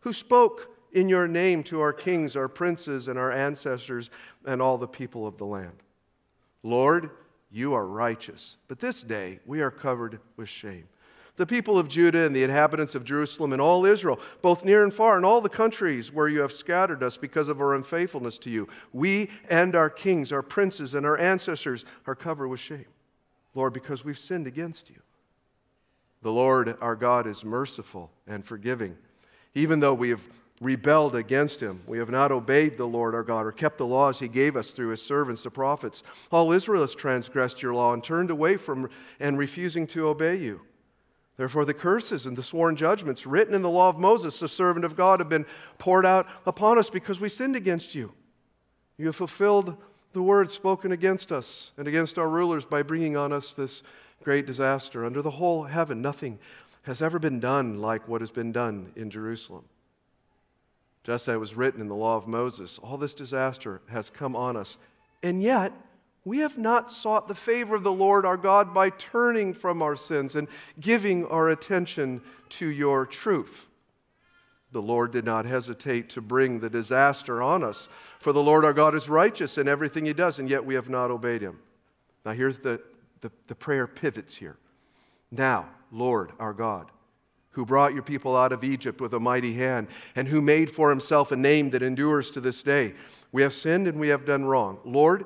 who 0.00 0.12
spoke 0.12 0.70
in 0.92 1.08
your 1.08 1.26
name 1.26 1.62
to 1.64 1.80
our 1.80 1.92
kings, 1.92 2.36
our 2.36 2.48
princes, 2.48 3.08
and 3.08 3.18
our 3.18 3.32
ancestors, 3.32 4.08
and 4.46 4.62
all 4.62 4.78
the 4.78 4.86
people 4.86 5.26
of 5.26 5.36
the 5.36 5.46
land. 5.46 5.82
Lord, 6.62 7.10
you 7.50 7.74
are 7.74 7.86
righteous, 7.86 8.56
but 8.66 8.80
this 8.80 9.02
day 9.02 9.40
we 9.46 9.60
are 9.60 9.70
covered 9.70 10.20
with 10.36 10.48
shame 10.48 10.88
the 11.38 11.46
people 11.46 11.78
of 11.78 11.88
Judah 11.88 12.26
and 12.26 12.36
the 12.36 12.42
inhabitants 12.42 12.94
of 12.94 13.04
Jerusalem 13.04 13.52
and 13.52 13.62
all 13.62 13.86
Israel, 13.86 14.20
both 14.42 14.64
near 14.64 14.82
and 14.82 14.92
far, 14.92 15.16
and 15.16 15.24
all 15.24 15.40
the 15.40 15.48
countries 15.48 16.12
where 16.12 16.28
you 16.28 16.40
have 16.40 16.52
scattered 16.52 17.02
us 17.02 17.16
because 17.16 17.48
of 17.48 17.60
our 17.60 17.74
unfaithfulness 17.74 18.38
to 18.38 18.50
you. 18.50 18.68
We 18.92 19.30
and 19.48 19.74
our 19.74 19.88
kings, 19.88 20.32
our 20.32 20.42
princes, 20.42 20.94
and 20.94 21.06
our 21.06 21.16
ancestors 21.16 21.84
are 22.06 22.16
covered 22.16 22.48
with 22.48 22.60
shame, 22.60 22.86
Lord, 23.54 23.72
because 23.72 24.04
we've 24.04 24.18
sinned 24.18 24.46
against 24.46 24.90
you. 24.90 24.96
The 26.22 26.32
Lord 26.32 26.76
our 26.80 26.96
God 26.96 27.26
is 27.28 27.44
merciful 27.44 28.10
and 28.26 28.44
forgiving, 28.44 28.98
even 29.54 29.78
though 29.78 29.94
we 29.94 30.10
have 30.10 30.26
rebelled 30.60 31.14
against 31.14 31.60
him. 31.60 31.82
We 31.86 31.98
have 31.98 32.10
not 32.10 32.32
obeyed 32.32 32.76
the 32.76 32.86
Lord 32.86 33.14
our 33.14 33.22
God 33.22 33.46
or 33.46 33.52
kept 33.52 33.78
the 33.78 33.86
laws 33.86 34.18
he 34.18 34.28
gave 34.28 34.56
us 34.56 34.72
through 34.72 34.88
his 34.88 35.02
servants, 35.02 35.42
the 35.42 35.50
prophets. 35.50 36.02
All 36.32 36.52
Israel 36.52 36.80
has 36.80 36.94
transgressed 36.94 37.62
your 37.62 37.74
law 37.74 37.92
and 37.92 38.02
turned 38.02 38.30
away 38.30 38.56
from 38.56 38.90
and 39.20 39.38
refusing 39.38 39.86
to 39.88 40.08
obey 40.08 40.36
you. 40.36 40.62
Therefore, 41.36 41.64
the 41.64 41.74
curses 41.74 42.26
and 42.26 42.36
the 42.36 42.42
sworn 42.42 42.74
judgments 42.74 43.24
written 43.24 43.54
in 43.54 43.62
the 43.62 43.70
law 43.70 43.88
of 43.88 43.98
Moses, 43.98 44.40
the 44.40 44.48
servant 44.48 44.84
of 44.84 44.96
God, 44.96 45.20
have 45.20 45.28
been 45.28 45.46
poured 45.78 46.04
out 46.04 46.26
upon 46.44 46.78
us 46.78 46.90
because 46.90 47.20
we 47.20 47.28
sinned 47.28 47.54
against 47.54 47.94
you. 47.94 48.12
You 48.96 49.06
have 49.06 49.16
fulfilled 49.16 49.76
the 50.12 50.22
word 50.22 50.50
spoken 50.50 50.90
against 50.90 51.30
us 51.30 51.70
and 51.76 51.86
against 51.86 52.18
our 52.18 52.28
rulers 52.28 52.64
by 52.64 52.82
bringing 52.82 53.16
on 53.16 53.32
us 53.32 53.54
this 53.54 53.84
great 54.24 54.46
disaster. 54.46 55.04
Under 55.04 55.22
the 55.22 55.30
whole 55.30 55.64
heaven, 55.64 56.02
nothing 56.02 56.40
has 56.82 57.00
ever 57.00 57.20
been 57.20 57.38
done 57.38 57.78
like 57.80 58.08
what 58.08 58.20
has 58.20 58.32
been 58.32 58.50
done 58.50 58.92
in 58.96 59.08
Jerusalem. 59.08 59.64
Just 61.08 61.26
as 61.26 61.36
it 61.36 61.38
was 61.38 61.54
written 61.54 61.80
in 61.80 61.88
the 61.88 61.94
law 61.94 62.18
of 62.18 62.26
Moses, 62.26 62.78
all 62.82 62.98
this 62.98 63.14
disaster 63.14 63.80
has 63.88 64.10
come 64.10 64.36
on 64.36 64.58
us. 64.58 64.76
And 65.22 65.42
yet, 65.42 65.72
we 66.26 66.40
have 66.40 66.58
not 66.58 66.92
sought 66.92 67.28
the 67.28 67.34
favor 67.34 67.76
of 67.76 67.82
the 67.82 67.90
Lord 67.90 68.26
our 68.26 68.36
God 68.36 68.74
by 68.74 68.90
turning 68.90 69.54
from 69.54 69.80
our 69.80 69.96
sins 69.96 70.34
and 70.34 70.48
giving 70.78 71.24
our 71.24 71.48
attention 71.48 72.20
to 72.50 72.66
your 72.66 73.06
truth. 73.06 73.68
The 74.72 74.82
Lord 74.82 75.10
did 75.10 75.24
not 75.24 75.46
hesitate 75.46 76.10
to 76.10 76.20
bring 76.20 76.60
the 76.60 76.68
disaster 76.68 77.42
on 77.42 77.64
us, 77.64 77.88
for 78.20 78.34
the 78.34 78.42
Lord 78.42 78.66
our 78.66 78.74
God 78.74 78.94
is 78.94 79.08
righteous 79.08 79.56
in 79.56 79.66
everything 79.66 80.04
he 80.04 80.12
does, 80.12 80.38
and 80.38 80.50
yet 80.50 80.66
we 80.66 80.74
have 80.74 80.90
not 80.90 81.10
obeyed 81.10 81.40
him. 81.40 81.58
Now, 82.26 82.32
here's 82.32 82.58
the, 82.58 82.82
the, 83.22 83.32
the 83.46 83.54
prayer 83.54 83.86
pivots 83.86 84.34
here. 84.34 84.58
Now, 85.30 85.70
Lord 85.90 86.32
our 86.38 86.52
God, 86.52 86.90
who 87.58 87.66
brought 87.66 87.92
your 87.92 88.04
people 88.04 88.36
out 88.36 88.52
of 88.52 88.62
Egypt 88.62 89.00
with 89.00 89.12
a 89.12 89.18
mighty 89.18 89.54
hand, 89.54 89.88
and 90.14 90.28
who 90.28 90.40
made 90.40 90.70
for 90.70 90.90
himself 90.90 91.32
a 91.32 91.36
name 91.36 91.70
that 91.70 91.82
endures 91.82 92.30
to 92.30 92.40
this 92.40 92.62
day. 92.62 92.94
We 93.32 93.42
have 93.42 93.52
sinned 93.52 93.88
and 93.88 93.98
we 93.98 94.10
have 94.10 94.24
done 94.24 94.44
wrong. 94.44 94.78
Lord, 94.84 95.24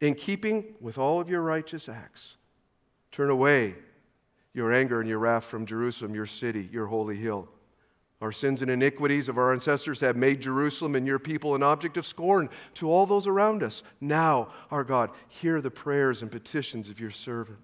in 0.00 0.14
keeping 0.14 0.74
with 0.80 0.96
all 0.96 1.20
of 1.20 1.28
your 1.28 1.42
righteous 1.42 1.86
acts, 1.86 2.38
turn 3.10 3.28
away 3.28 3.74
your 4.54 4.72
anger 4.72 5.00
and 5.00 5.08
your 5.08 5.18
wrath 5.18 5.44
from 5.44 5.66
Jerusalem, 5.66 6.14
your 6.14 6.24
city, 6.24 6.66
your 6.72 6.86
holy 6.86 7.16
hill. 7.16 7.46
Our 8.22 8.32
sins 8.32 8.62
and 8.62 8.70
iniquities 8.70 9.28
of 9.28 9.36
our 9.36 9.52
ancestors 9.52 10.00
have 10.00 10.16
made 10.16 10.40
Jerusalem 10.40 10.94
and 10.94 11.06
your 11.06 11.18
people 11.18 11.54
an 11.54 11.62
object 11.62 11.98
of 11.98 12.06
scorn 12.06 12.48
to 12.72 12.90
all 12.90 13.04
those 13.04 13.26
around 13.26 13.62
us. 13.62 13.82
Now, 14.00 14.48
our 14.70 14.82
God, 14.82 15.10
hear 15.28 15.60
the 15.60 15.70
prayers 15.70 16.22
and 16.22 16.30
petitions 16.30 16.88
of 16.88 16.98
your 16.98 17.10
servant. 17.10 17.58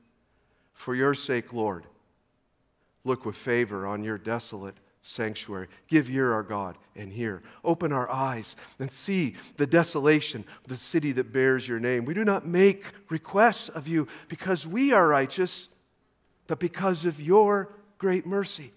For 0.75 0.95
your 0.95 1.15
sake, 1.15 1.55
Lord, 1.55 1.87
look 3.09 3.25
with 3.25 3.37
favor 3.37 3.87
on 3.87 4.05
your 4.05 4.19
desolate 4.19 4.77
sanctuary. 5.03 5.69
Give 5.89 6.11
ear, 6.11 6.33
our 6.33 6.43
God, 6.43 6.77
and 6.95 7.13
hear. 7.13 7.43
Open 7.65 7.93
our 7.93 8.11
eyes 8.11 8.55
and 8.79 8.91
see 8.91 9.37
the 9.57 9.67
desolation 9.67 10.45
of 10.63 10.69
the 10.69 10.77
city 10.77 11.13
that 11.13 11.33
bears 11.33 11.67
your 11.67 11.81
name. 11.81 12.05
We 12.05 12.15
do 12.15 12.25
not 12.25 12.47
make 12.47 12.85
requests 13.09 13.69
of 13.71 13.89
you 13.89 14.07
because 14.29 14.67
we 14.67 14.93
are 14.93 15.09
righteous, 15.09 15.69
but 16.47 16.59
because 16.59 17.05
of 17.05 17.21
your 17.21 17.71
great 17.97 18.27
mercy. 18.27 18.73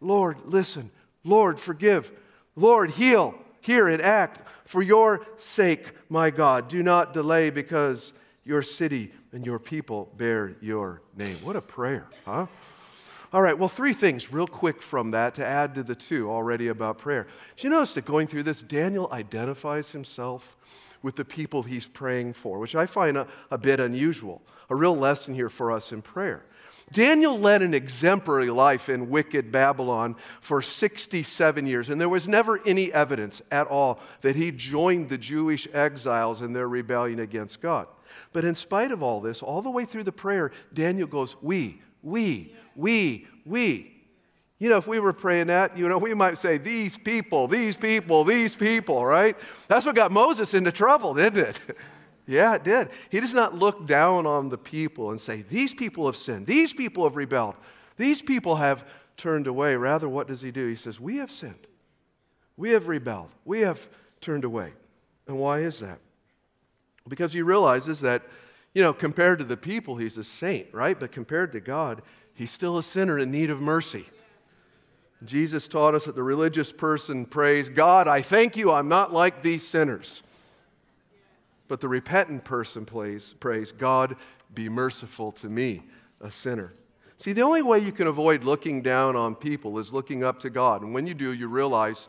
Lord, 0.00 0.38
listen. 0.44 0.90
Lord, 1.24 1.60
forgive. 1.60 2.10
Lord, 2.56 2.92
heal. 2.92 3.34
Hear 3.60 3.88
and 3.88 4.00
act. 4.00 4.48
For 4.64 4.82
your 4.82 5.26
sake, 5.36 5.92
my 6.08 6.30
God, 6.30 6.68
do 6.68 6.82
not 6.82 7.12
delay 7.12 7.50
because 7.50 8.14
your 8.44 8.62
city 8.62 9.12
and 9.32 9.44
your 9.44 9.58
people 9.58 10.10
bear 10.16 10.56
your 10.60 11.02
name. 11.16 11.36
What 11.42 11.56
a 11.56 11.60
prayer, 11.60 12.06
huh? 12.24 12.46
All 13.32 13.42
right, 13.42 13.56
well, 13.56 13.68
three 13.68 13.92
things 13.92 14.32
real 14.32 14.48
quick 14.48 14.82
from 14.82 15.12
that 15.12 15.36
to 15.36 15.46
add 15.46 15.76
to 15.76 15.84
the 15.84 15.94
two 15.94 16.30
already 16.30 16.68
about 16.68 16.98
prayer. 16.98 17.28
Did 17.56 17.64
you 17.64 17.70
notice 17.70 17.94
that 17.94 18.04
going 18.04 18.26
through 18.26 18.42
this, 18.42 18.60
Daniel 18.60 19.08
identifies 19.12 19.92
himself 19.92 20.56
with 21.02 21.16
the 21.16 21.24
people 21.24 21.62
he's 21.62 21.86
praying 21.86 22.32
for, 22.32 22.58
which 22.58 22.74
I 22.74 22.86
find 22.86 23.16
a, 23.16 23.26
a 23.50 23.56
bit 23.56 23.80
unusual. 23.80 24.42
A 24.68 24.74
real 24.74 24.96
lesson 24.96 25.34
here 25.34 25.48
for 25.48 25.72
us 25.72 25.92
in 25.92 26.02
prayer. 26.02 26.44
Daniel 26.92 27.38
led 27.38 27.62
an 27.62 27.72
exemplary 27.72 28.50
life 28.50 28.88
in 28.88 29.10
wicked 29.10 29.52
Babylon 29.52 30.16
for 30.40 30.60
67 30.60 31.66
years, 31.66 31.88
and 31.88 32.00
there 32.00 32.08
was 32.08 32.26
never 32.26 32.60
any 32.66 32.92
evidence 32.92 33.40
at 33.50 33.68
all 33.68 34.00
that 34.22 34.34
he 34.34 34.50
joined 34.50 35.08
the 35.08 35.18
Jewish 35.18 35.68
exiles 35.72 36.42
in 36.42 36.52
their 36.52 36.68
rebellion 36.68 37.20
against 37.20 37.60
God. 37.60 37.86
But 38.32 38.44
in 38.44 38.56
spite 38.56 38.90
of 38.90 39.04
all 39.04 39.20
this, 39.20 39.40
all 39.40 39.62
the 39.62 39.70
way 39.70 39.84
through 39.84 40.04
the 40.04 40.12
prayer, 40.12 40.50
Daniel 40.74 41.06
goes, 41.06 41.36
We, 41.40 41.80
we, 42.02 42.54
we, 42.80 43.26
we. 43.44 43.90
You 44.58 44.68
know, 44.68 44.76
if 44.76 44.86
we 44.86 45.00
were 45.00 45.12
praying 45.12 45.46
that, 45.46 45.76
you 45.76 45.88
know, 45.88 45.96
we 45.96 46.12
might 46.12 46.36
say, 46.36 46.58
these 46.58 46.98
people, 46.98 47.48
these 47.48 47.76
people, 47.76 48.24
these 48.24 48.54
people, 48.54 49.04
right? 49.04 49.36
That's 49.68 49.86
what 49.86 49.94
got 49.94 50.12
Moses 50.12 50.52
into 50.52 50.70
trouble, 50.70 51.14
didn't 51.14 51.38
it? 51.46 51.60
yeah, 52.26 52.54
it 52.54 52.64
did. 52.64 52.90
He 53.08 53.20
does 53.20 53.32
not 53.32 53.54
look 53.54 53.86
down 53.86 54.26
on 54.26 54.50
the 54.50 54.58
people 54.58 55.10
and 55.10 55.20
say, 55.20 55.42
these 55.48 55.74
people 55.74 56.04
have 56.06 56.16
sinned, 56.16 56.46
these 56.46 56.74
people 56.74 57.04
have 57.04 57.16
rebelled, 57.16 57.54
these 57.96 58.20
people 58.20 58.56
have 58.56 58.84
turned 59.16 59.46
away. 59.46 59.76
Rather, 59.76 60.08
what 60.08 60.26
does 60.26 60.42
he 60.42 60.50
do? 60.50 60.66
He 60.66 60.74
says, 60.74 61.00
we 61.00 61.16
have 61.16 61.30
sinned, 61.30 61.66
we 62.58 62.70
have 62.70 62.86
rebelled, 62.86 63.30
we 63.46 63.60
have 63.60 63.88
turned 64.20 64.44
away. 64.44 64.72
And 65.26 65.38
why 65.38 65.60
is 65.60 65.78
that? 65.80 66.00
Because 67.08 67.32
he 67.32 67.40
realizes 67.40 68.00
that, 68.00 68.22
you 68.74 68.82
know, 68.82 68.92
compared 68.92 69.38
to 69.38 69.44
the 69.44 69.56
people, 69.56 69.96
he's 69.96 70.18
a 70.18 70.24
saint, 70.24 70.66
right? 70.72 71.00
But 71.00 71.12
compared 71.12 71.52
to 71.52 71.60
God, 71.60 72.02
he's 72.40 72.50
still 72.50 72.78
a 72.78 72.82
sinner 72.82 73.18
in 73.18 73.30
need 73.30 73.50
of 73.50 73.60
mercy. 73.60 74.06
Jesus 75.26 75.68
taught 75.68 75.94
us 75.94 76.06
that 76.06 76.14
the 76.14 76.22
religious 76.22 76.72
person 76.72 77.26
prays, 77.26 77.68
God, 77.68 78.08
I 78.08 78.22
thank 78.22 78.56
you, 78.56 78.72
I'm 78.72 78.88
not 78.88 79.12
like 79.12 79.42
these 79.42 79.66
sinners. 79.66 80.22
But 81.68 81.82
the 81.82 81.88
repentant 81.88 82.42
person 82.44 82.86
prays, 82.86 83.34
prays, 83.40 83.72
God, 83.72 84.16
be 84.54 84.70
merciful 84.70 85.32
to 85.32 85.50
me, 85.50 85.82
a 86.22 86.30
sinner. 86.30 86.72
See, 87.18 87.34
the 87.34 87.42
only 87.42 87.60
way 87.60 87.80
you 87.80 87.92
can 87.92 88.06
avoid 88.06 88.42
looking 88.42 88.80
down 88.80 89.16
on 89.16 89.34
people 89.34 89.78
is 89.78 89.92
looking 89.92 90.24
up 90.24 90.40
to 90.40 90.48
God. 90.48 90.80
And 90.80 90.94
when 90.94 91.06
you 91.06 91.12
do, 91.12 91.34
you 91.34 91.46
realize 91.46 92.08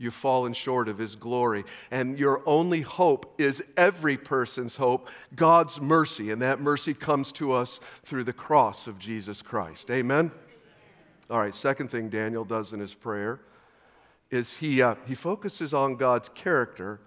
you've 0.00 0.14
fallen 0.14 0.52
short 0.54 0.88
of 0.88 0.98
His 0.98 1.14
glory. 1.14 1.64
And 1.90 2.18
your 2.18 2.42
only 2.46 2.80
hope 2.80 3.34
is 3.38 3.62
every 3.76 4.16
person's 4.16 4.76
hope, 4.76 5.08
God's 5.36 5.80
mercy. 5.80 6.30
And 6.30 6.42
that 6.42 6.60
mercy 6.60 6.94
comes 6.94 7.30
to 7.32 7.52
us 7.52 7.78
through 8.02 8.24
the 8.24 8.32
cross 8.32 8.86
of 8.86 8.98
Jesus 8.98 9.42
Christ. 9.42 9.90
Amen? 9.90 10.32
All 11.28 11.38
right, 11.38 11.54
second 11.54 11.90
thing 11.90 12.08
Daniel 12.08 12.44
does 12.44 12.72
in 12.72 12.80
his 12.80 12.94
prayer 12.94 13.40
is 14.30 14.56
he, 14.56 14.80
uh, 14.80 14.94
he 15.06 15.14
focuses 15.14 15.74
on 15.74 15.96
God's 15.96 16.28
character 16.30 17.00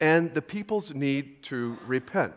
and 0.00 0.34
the 0.34 0.42
people's 0.42 0.92
need 0.92 1.42
to 1.44 1.78
repent. 1.86 2.34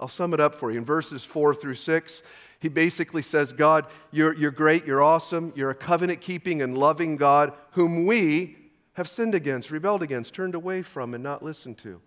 I'll 0.00 0.08
sum 0.08 0.34
it 0.34 0.40
up 0.40 0.54
for 0.54 0.72
you. 0.72 0.78
In 0.78 0.84
verses 0.84 1.24
4 1.24 1.54
through 1.54 1.74
6, 1.74 2.22
he 2.58 2.68
basically 2.68 3.22
says, 3.22 3.52
God, 3.52 3.86
you're, 4.12 4.34
you're 4.34 4.52
great, 4.52 4.86
you're 4.86 5.02
awesome, 5.02 5.52
you're 5.56 5.70
a 5.70 5.74
covenant 5.74 6.20
keeping 6.20 6.62
and 6.62 6.78
loving 6.78 7.16
God 7.16 7.52
whom 7.72 8.06
we, 8.06 8.56
have 8.94 9.08
sinned 9.08 9.34
against, 9.34 9.70
rebelled 9.70 10.02
against, 10.02 10.34
turned 10.34 10.54
away 10.54 10.82
from, 10.82 11.14
and 11.14 11.22
not 11.22 11.42
listened 11.42 11.78
to. 11.78 12.00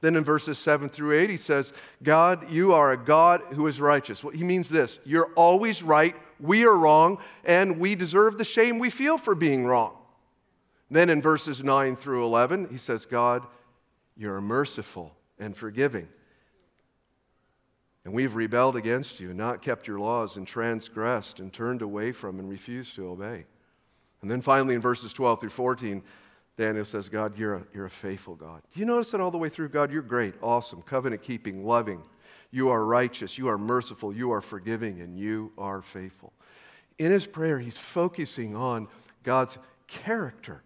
Then 0.00 0.16
in 0.16 0.24
verses 0.24 0.58
7 0.58 0.88
through 0.88 1.18
8, 1.18 1.30
he 1.30 1.36
says, 1.36 1.72
God, 2.02 2.50
you 2.50 2.74
are 2.74 2.92
a 2.92 2.96
God 2.96 3.40
who 3.52 3.68
is 3.68 3.80
righteous. 3.80 4.24
Well, 4.24 4.34
he 4.34 4.42
means 4.42 4.68
this 4.68 4.98
you're 5.04 5.30
always 5.36 5.82
right, 5.82 6.16
we 6.40 6.64
are 6.64 6.76
wrong, 6.76 7.18
and 7.44 7.78
we 7.78 7.94
deserve 7.94 8.36
the 8.36 8.44
shame 8.44 8.78
we 8.78 8.90
feel 8.90 9.16
for 9.16 9.34
being 9.34 9.64
wrong. 9.64 9.96
Then 10.90 11.08
in 11.08 11.22
verses 11.22 11.62
9 11.62 11.96
through 11.96 12.24
11, 12.24 12.68
he 12.70 12.76
says, 12.76 13.06
God, 13.06 13.46
you're 14.16 14.40
merciful 14.40 15.14
and 15.38 15.56
forgiving. 15.56 16.08
And 18.04 18.12
we've 18.12 18.34
rebelled 18.34 18.76
against 18.76 19.20
you, 19.20 19.28
and 19.28 19.38
not 19.38 19.62
kept 19.62 19.86
your 19.86 20.00
laws, 20.00 20.36
and 20.36 20.46
transgressed, 20.46 21.38
and 21.38 21.52
turned 21.52 21.80
away 21.80 22.10
from, 22.10 22.40
and 22.40 22.50
refused 22.50 22.96
to 22.96 23.06
obey. 23.06 23.44
And 24.20 24.30
then 24.30 24.42
finally, 24.42 24.74
in 24.74 24.80
verses 24.80 25.12
12 25.12 25.40
through 25.40 25.50
14, 25.50 26.02
Daniel 26.62 26.84
says, 26.84 27.08
God, 27.08 27.36
you're 27.36 27.54
a, 27.54 27.62
you're 27.74 27.86
a 27.86 27.90
faithful 27.90 28.36
God. 28.36 28.62
Do 28.72 28.78
you 28.78 28.86
notice 28.86 29.10
that 29.10 29.20
all 29.20 29.32
the 29.32 29.38
way 29.38 29.48
through? 29.48 29.70
God, 29.70 29.90
you're 29.90 30.00
great, 30.00 30.34
awesome, 30.40 30.80
covenant 30.80 31.20
keeping, 31.20 31.66
loving. 31.66 32.00
You 32.52 32.68
are 32.68 32.84
righteous, 32.84 33.36
you 33.36 33.48
are 33.48 33.58
merciful, 33.58 34.14
you 34.14 34.30
are 34.30 34.40
forgiving, 34.40 35.00
and 35.00 35.18
you 35.18 35.50
are 35.58 35.82
faithful. 35.82 36.32
In 37.00 37.10
his 37.10 37.26
prayer, 37.26 37.58
he's 37.58 37.78
focusing 37.78 38.54
on 38.54 38.86
God's 39.24 39.58
character 39.88 40.62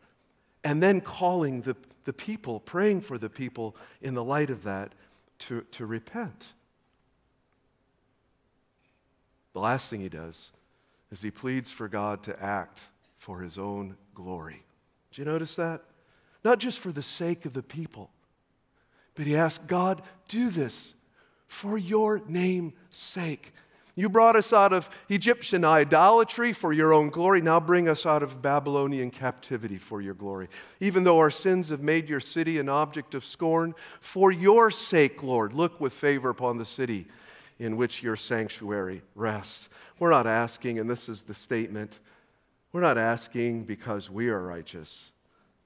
and 0.63 0.83
then 0.83 1.01
calling 1.01 1.63
the, 1.63 1.75
the 2.05 2.13
people, 2.13 2.61
praying 2.61 3.01
for 3.01 3.17
the 3.17 3.31
people 3.31 3.75
in 4.03 4.13
the 4.13 4.23
light 4.23 4.51
of 4.51 4.65
that 4.65 4.93
to, 5.39 5.63
to 5.73 5.87
repent. 5.87 6.49
The 9.55 9.61
last 9.61 9.89
thing 9.89 10.03
he 10.03 10.11
does 10.11 10.53
is 11.11 11.23
he 11.23 11.31
pleads 11.31 11.71
for 11.71 11.89
God 11.89 12.23
to 12.25 12.39
act 12.43 12.83
for 13.17 13.41
his 13.41 13.57
own 13.57 13.97
glory. 14.15 14.66
Do 15.17 15.23
you 15.23 15.27
notice 15.27 15.55
that? 15.55 15.81
Not 16.45 16.59
just 16.59 16.79
for 16.79 16.93
the 16.93 17.01
sake 17.01 17.47
of 17.47 17.55
the 17.55 17.63
people, 17.63 18.11
but 19.15 19.27
he 19.27 19.35
asked, 19.35 19.67
God, 19.67 20.03
do 20.29 20.51
this 20.51 20.93
for 21.47 21.79
your 21.79 22.21
name's 22.29 22.75
sake. 22.91 23.55
You 23.95 24.11
brought 24.11 24.37
us 24.37 24.53
out 24.53 24.75
of 24.75 24.91
Egyptian 25.09 25.65
idolatry 25.65 26.53
for 26.53 26.71
your 26.71 26.93
own 26.93 27.09
glory. 27.09 27.41
Now 27.41 27.59
bring 27.59 27.89
us 27.89 28.05
out 28.05 28.23
of 28.23 28.43
Babylonian 28.43 29.11
captivity 29.11 29.79
for 29.79 30.03
your 30.03 30.13
glory. 30.13 30.49
Even 30.81 31.05
though 31.05 31.17
our 31.17 31.31
sins 31.31 31.71
have 31.71 31.81
made 31.81 32.11
your 32.11 32.21
city 32.21 32.59
an 32.59 32.69
object 32.69 33.15
of 33.15 33.25
scorn, 33.25 33.75
for 34.03 34.31
your 34.31 34.71
sake, 34.71 35.23
Lord, 35.23 35.55
look 35.55 35.81
with 35.81 35.95
favor 35.95 36.29
upon 36.29 36.59
the 36.59 36.67
city 36.67 37.07
in 37.59 37.79
which 37.79 38.03
your 38.03 38.17
sanctuary 38.17 39.01
rests. 39.15 39.71
We're 39.99 40.11
not 40.11 40.27
asking, 40.27 40.79
and 40.79 40.91
this 40.91 41.09
is 41.09 41.23
the 41.23 41.33
statement 41.33 41.95
we're 42.77 42.83
not 42.83 42.99
asking 42.99 43.65
because 43.65 44.11
we 44.11 44.29
are 44.29 44.43
righteous, 44.43 45.11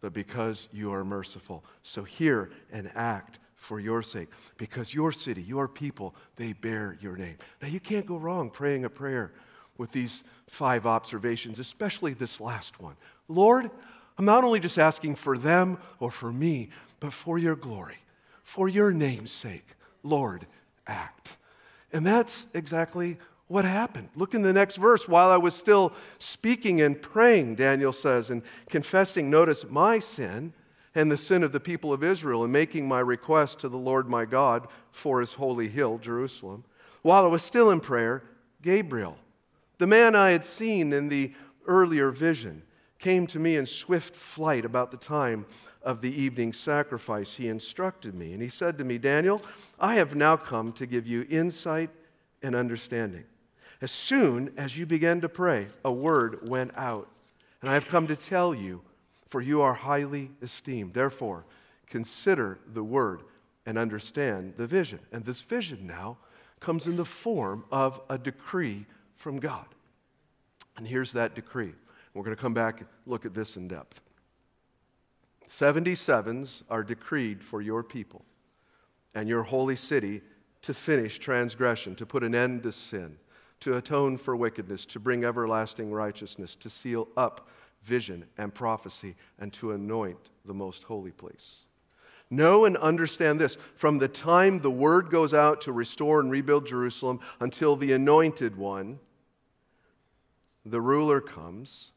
but 0.01 0.13
because 0.13 0.69
you 0.73 0.93
are 0.93 1.05
merciful. 1.05 1.65
So 1.83 2.05
hear 2.05 2.53
and 2.71 2.89
act 2.95 3.41
for 3.57 3.81
your 3.81 4.01
sake, 4.01 4.29
because 4.59 4.95
your 4.95 5.11
city, 5.11 5.43
your 5.43 5.67
people, 5.67 6.15
they 6.37 6.53
bear 6.53 6.97
your 7.01 7.17
name. 7.17 7.35
Now, 7.61 7.67
you 7.67 7.81
can't 7.81 8.07
go 8.07 8.17
wrong 8.17 8.49
praying 8.49 8.85
a 8.85 8.89
prayer 8.89 9.33
with 9.77 9.91
these 9.91 10.23
five 10.47 10.87
observations, 10.87 11.59
especially 11.59 12.15
this 12.15 12.41
last 12.41 12.81
one. 12.81 12.95
Lord, 13.27 13.73
I'm 14.17 14.25
not 14.25 14.45
only 14.45 14.61
just 14.61 14.79
asking 14.79 15.17
for 15.17 15.37
them 15.37 15.79
or 15.99 16.13
for 16.13 16.33
me, 16.33 16.69
but 17.01 17.13
for 17.13 17.41
your 17.41 17.57
glory, 17.57 17.99
for 18.45 18.69
your 18.69 18.93
name's 18.93 19.33
sake. 19.33 19.67
Lord, 20.05 20.47
act. 20.87 21.39
And 21.93 22.07
that's 22.07 22.47
exactly 22.55 23.19
what 23.51 23.65
happened. 23.65 24.09
Look 24.15 24.33
in 24.33 24.43
the 24.43 24.53
next 24.53 24.77
verse. 24.77 25.09
While 25.09 25.29
I 25.29 25.37
was 25.37 25.57
still 25.57 25.93
speaking 26.21 26.81
and 26.81 27.03
praying, 27.03 27.57
Daniel 27.57 27.93
says, 27.93 28.31
and 28.31 28.43
confessing, 28.69 29.29
notice 29.29 29.65
my 29.69 29.99
sin 29.99 30.53
and 30.95 31.11
the 31.11 31.17
sin 31.17 31.43
of 31.43 31.51
the 31.51 31.59
people 31.59 31.93
of 31.93 32.05
Israel 32.05 32.45
and 32.45 32.53
making 32.53 32.87
my 32.87 33.01
request 33.01 33.59
to 33.59 33.69
the 33.69 33.77
Lord 33.77 34.09
my 34.09 34.25
God 34.25 34.69
for 34.93 35.19
his 35.19 35.35
holy 35.35 35.67
hill, 35.67 35.99
Jerusalem. 35.99 36.63
While 37.03 37.25
I 37.25 37.27
was 37.27 37.43
still 37.43 37.73
in 37.73 37.81
prayer, 37.81 38.23
Gabriel, 38.63 39.17
the 39.79 39.87
man 39.89 40.15
I 40.15 40.31
had 40.31 40.45
seen 40.45 40.93
in 40.93 41.09
the 41.09 41.33
earlier 41.67 42.13
vision, 42.13 42.63
came 43.01 43.27
to 43.27 43.41
me 43.41 43.57
in 43.57 43.67
swift 43.67 44.15
flight 44.15 44.65
about 44.65 44.93
the 44.93 44.97
time 44.97 45.45
of 45.83 46.03
the 46.03 46.23
evening 46.23 46.53
sacrifice. 46.53 47.35
He 47.35 47.49
instructed 47.49 48.15
me, 48.15 48.33
and 48.33 48.41
he 48.41 48.49
said 48.49 48.79
to 48.79 48.85
me, 48.85 48.97
Daniel, 48.97 49.43
I 49.81 49.95
have 49.97 50.15
now 50.15 50.37
come 50.37 50.73
to 50.75 50.87
give 50.87 51.09
you 51.09 51.27
insight 51.29 51.91
and 52.45 52.55
understanding. 52.55 53.25
As 53.83 53.91
soon 53.91 54.53
as 54.57 54.77
you 54.77 54.85
began 54.85 55.21
to 55.23 55.29
pray, 55.29 55.69
a 55.85 55.93
word 55.93 56.49
went 56.49 56.73
out, 56.77 57.09
and 57.61 57.71
I 57.71 57.75
have 57.75 57.87
come 57.87 58.07
to 58.09 58.17
tell 58.17 58.55
you 58.55 58.83
for 59.29 59.41
you 59.41 59.63
are 59.63 59.75
highly 59.75 60.31
esteemed. 60.43 60.93
Therefore, 60.93 61.45
consider 61.87 62.59
the 62.75 62.83
word 62.83 63.23
and 63.65 63.79
understand 63.79 64.55
the 64.57 64.67
vision. 64.67 64.99
And 65.13 65.25
this 65.25 65.41
vision 65.41 65.87
now 65.87 66.19
comes 66.59 66.87
in 66.87 66.97
the 66.97 67.05
form 67.05 67.65
of 67.71 68.01
a 68.11 68.19
decree 68.19 68.87
from 69.17 69.39
God. 69.39 69.67
And 70.77 70.87
here's 70.87 71.13
that 71.13 71.35
decree. 71.35 71.73
We're 72.13 72.25
going 72.25 72.37
to 72.37 72.43
come 72.43 72.55
back 72.55 72.81
and 72.81 72.89
look 73.07 73.25
at 73.25 73.35
this 73.35 73.57
in 73.57 73.69
depth. 73.69 74.01
77s 75.49 76.63
are 76.69 76.83
decreed 76.83 77.43
for 77.43 77.61
your 77.61 77.83
people 77.83 78.25
and 79.15 79.29
your 79.29 79.43
holy 79.43 79.77
city 79.77 80.23
to 80.63 80.75
finish 80.75 81.19
transgression, 81.19 81.95
to 81.97 82.07
put 82.07 82.23
an 82.23 82.35
end 82.35 82.63
to 82.65 82.73
sin, 82.73 83.17
to 83.61 83.77
atone 83.77 84.19
for 84.19 84.35
wickedness, 84.35 84.87
to 84.87 85.01
bring 85.01 85.25
everlasting 85.25 85.93
righteousness, 85.93 86.55
to 86.57 86.71
seal 86.71 87.09
up 87.17 87.49
vision 87.83 88.25
and 88.37 88.55
prophecy, 88.55 89.17
and 89.39 89.53
to 89.53 89.73
anoint 89.73 90.31
the 90.45 90.55
most 90.55 90.85
holy 90.85 91.11
place. 91.11 91.67
Know 92.31 92.65
and 92.65 92.77
understand 92.77 93.41
this 93.41 93.57
from 93.75 93.99
the 93.99 94.09
time 94.09 94.61
the 94.61 94.71
word 94.71 95.11
goes 95.11 95.35
out 95.35 95.61
to 95.63 95.73
restore 95.73 96.21
and 96.21 96.31
rebuild 96.31 96.67
Jerusalem 96.67 97.21
until 97.41 97.75
the 97.75 97.93
anointed 97.93 98.57
one, 98.57 99.01
the 100.65 100.81
ruler 100.81 101.21
comes, 101.21 101.91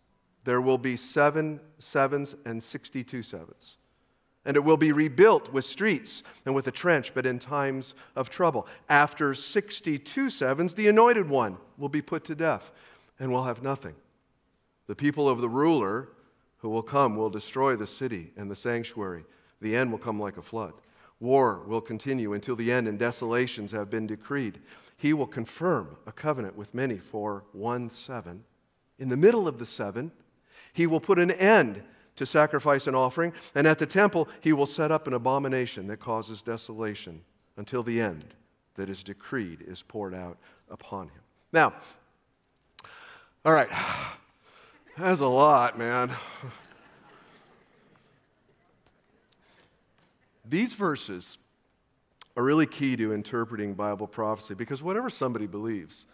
there 0.44 0.62
will 0.62 0.78
be 0.78 0.98
seven 0.98 1.60
sevens 1.80 2.36
and 2.46 2.62
62 2.62 3.22
sevens. 3.24 3.78
And 4.46 4.58
it 4.58 4.64
will 4.64 4.78
be 4.78 4.92
rebuilt 4.92 5.54
with 5.54 5.64
streets 5.64 6.22
and 6.46 6.54
with 6.54 6.68
a 6.68 6.72
trench, 6.72 7.14
but 7.14 7.26
in 7.26 7.40
times 7.40 7.96
of 8.16 8.30
trouble. 8.30 8.68
After 8.90 9.34
62 9.34 10.30
sevens, 10.30 10.74
the 10.74 10.88
anointed 10.88 11.30
one 11.30 11.58
will 11.78 11.90
be 11.90 12.02
put 12.02 12.26
to 12.26 12.36
death 12.36 12.72
and 13.20 13.32
will 13.32 13.46
have 13.46 13.64
nothing. 13.64 13.96
The 14.88 14.96
people 14.96 15.30
of 15.30 15.40
the 15.40 15.50
ruler 15.50 16.10
who 16.58 16.70
will 16.70 16.84
come 16.84 17.16
will 17.16 17.30
destroy 17.30 17.76
the 17.76 17.88
city 17.88 18.32
and 18.36 18.52
the 18.52 18.56
sanctuary. 18.56 19.24
The 19.62 19.76
end 19.76 19.92
will 19.92 20.00
come 20.00 20.20
like 20.20 20.38
a 20.38 20.42
flood. 20.42 20.74
War 21.20 21.62
will 21.66 21.82
continue 21.82 22.34
until 22.34 22.56
the 22.56 22.72
end 22.72 22.88
and 22.88 23.00
desolations 23.00 23.72
have 23.72 23.90
been 23.90 24.08
decreed. 24.08 24.60
He 24.98 25.14
will 25.14 25.28
confirm 25.28 25.96
a 26.06 26.12
covenant 26.12 26.58
with 26.58 26.74
many 26.74 26.98
for 26.98 27.46
one 27.54 27.90
seven. 27.90 28.44
In 29.00 29.10
the 29.10 29.18
middle 29.18 29.48
of 29.48 29.58
the 29.58 29.66
seven, 29.66 30.12
he 30.74 30.88
will 30.88 31.00
put 31.00 31.20
an 31.20 31.32
end 31.32 31.84
to 32.16 32.26
sacrifice 32.26 32.88
an 32.88 32.96
offering, 32.96 33.34
and 33.56 33.66
at 33.66 33.80
the 33.80 33.86
temple, 33.86 34.28
he 34.42 34.54
will 34.54 34.66
set 34.66 34.92
up 34.92 35.08
an 35.08 35.14
abomination 35.14 35.88
that 35.88 35.98
causes 35.98 36.42
desolation 36.42 37.22
until 37.58 37.84
the 37.84 38.00
end 38.00 38.34
that 38.76 38.90
is 38.90 39.04
decreed 39.04 39.64
is 39.68 39.84
poured 39.84 40.14
out 40.14 40.38
upon 40.70 41.08
him. 41.08 41.22
Now, 41.52 41.74
all 43.46 43.54
right. 43.54 43.70
That's 44.98 45.22
a 45.22 45.28
lot, 45.28 45.78
man. 45.78 46.12
These 50.46 50.74
verses 50.74 51.38
are 52.38 52.44
really 52.44 52.66
key 52.68 52.96
to 52.98 53.14
interpreting 53.14 53.74
Bible 53.74 54.08
prophecy 54.08 54.54
because 54.54 54.84
whatever 54.84 55.10
somebody 55.10 55.48
believes 55.48 56.06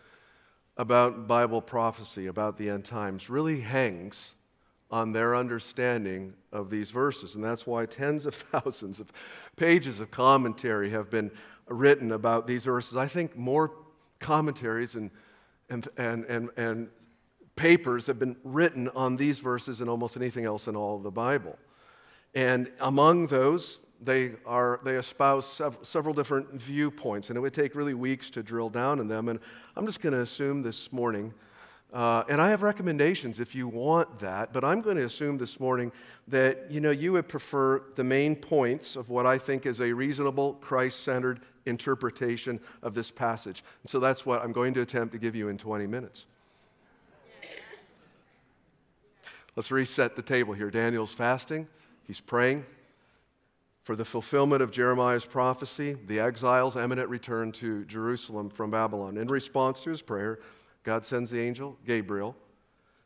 about 0.78 1.28
Bible 1.28 1.62
prophecy, 1.62 2.28
about 2.28 2.58
the 2.58 2.70
end 2.70 2.86
times, 2.86 3.30
really 3.30 3.60
hangs 3.62 4.34
on 4.92 5.12
their 5.12 5.36
understanding 5.36 6.34
of 6.52 6.70
these 6.70 6.92
verses. 6.92 7.36
And 7.36 7.44
that's 7.44 7.68
why 7.68 7.86
tens 7.86 8.26
of 8.26 8.36
thousands 8.52 9.00
of 9.00 9.12
pages 9.56 10.00
of 10.00 10.12
commentary 10.12 10.90
have 10.90 11.10
been 11.10 11.32
written 11.68 12.12
about 12.12 12.48
these 12.48 12.66
verses. 12.66 12.98
I 12.98 13.08
think 13.08 13.38
more 13.38 13.72
commentaries 14.20 14.96
and, 14.96 15.12
and, 15.70 15.88
and, 15.98 16.26
and, 16.26 16.50
and 16.58 16.90
papers 17.56 18.08
have 18.08 18.18
been 18.18 18.36
written 18.44 18.90
on 18.90 19.18
these 19.18 19.40
verses 19.40 19.82
and 19.82 19.90
almost 19.90 20.18
anything 20.18 20.46
else 20.46 20.68
in 20.68 20.76
all 20.76 20.96
of 20.96 21.04
the 21.04 21.12
Bible. 21.12 21.58
And 22.34 22.72
among 22.80 23.28
those, 23.28 23.80
they, 24.02 24.32
are, 24.46 24.80
they 24.84 24.96
espouse 24.96 25.62
several 25.82 26.14
different 26.14 26.54
viewpoints, 26.54 27.30
and 27.30 27.38
it 27.38 27.42
would 27.42 27.54
take 27.54 27.76
really 27.76 27.94
weeks 27.94 28.30
to 28.32 28.44
drill 28.44 28.70
down 28.70 29.00
in 29.00 29.08
them. 29.08 29.28
And 29.28 29.40
I'm 29.76 29.86
just 29.86 30.00
going 30.00 30.14
to 30.14 30.22
assume 30.22 30.64
this 30.64 30.92
morning, 30.94 31.34
uh, 31.92 32.24
and 32.30 32.40
I 32.40 32.50
have 32.50 32.62
recommendations 32.62 33.40
if 33.40 33.56
you 33.56 33.68
want 33.68 34.20
that, 34.20 34.54
but 34.54 34.64
I'm 34.64 34.82
going 34.82 34.98
to 34.98 35.06
assume 35.06 35.38
this 35.38 35.60
morning 35.60 35.92
that 36.28 36.70
you 36.70 36.80
know 36.80 36.92
you 36.92 37.14
would 37.14 37.28
prefer 37.28 37.82
the 37.96 38.04
main 38.04 38.36
points 38.36 38.96
of 38.96 39.10
what 39.10 39.26
I 39.26 39.40
think 39.40 39.66
is 39.66 39.82
a 39.82 39.92
reasonable, 39.92 40.54
Christ-centered 40.56 41.42
interpretation 41.66 42.60
of 42.84 42.94
this 42.94 43.10
passage. 43.10 43.64
And 43.84 43.90
so 43.90 44.00
that's 44.00 44.26
what 44.26 44.44
I'm 44.44 44.52
going 44.52 44.74
to 44.76 44.82
attempt 44.82 45.14
to 45.14 45.20
give 45.20 45.36
you 45.36 45.50
in 45.50 45.58
20 45.58 45.88
minutes. 45.88 46.26
Let's 49.56 49.72
reset 49.72 50.16
the 50.16 50.22
table 50.22 50.54
here. 50.54 50.70
Daniel's 50.70 51.14
fasting, 51.14 51.68
he's 52.06 52.22
praying 52.22 52.66
for 53.84 53.96
the 53.96 54.06
fulfillment 54.06 54.62
of 54.62 54.72
Jeremiah's 54.72 55.26
prophecy, 55.26 55.98
the 56.06 56.20
exile's 56.20 56.76
imminent 56.76 57.10
return 57.10 57.52
to 57.54 57.84
Jerusalem 57.86 58.52
from 58.52 58.70
Babylon. 58.70 59.18
In 59.18 59.28
response 59.28 59.80
to 59.82 59.90
his 59.90 60.04
prayer, 60.04 60.40
God 60.84 61.06
sends 61.06 61.30
the 61.30 61.40
angel 61.40 61.78
Gabriel 61.86 62.36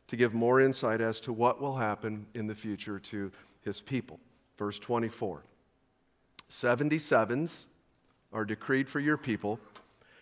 to 0.08 0.16
give 0.16 0.34
more 0.34 0.60
insight 0.60 1.00
as 1.00 1.20
to 1.20 1.32
what 1.32 1.60
will 1.60 1.76
happen 1.76 2.26
in 2.34 2.46
the 2.46 2.54
future 2.54 2.98
to 2.98 3.32
his 3.62 3.80
people. 3.80 4.20
Verse 4.58 4.78
24 4.78 5.42
77s 6.50 7.64
are 8.32 8.44
decreed 8.44 8.88
for 8.88 9.00
your 9.00 9.16
people 9.16 9.58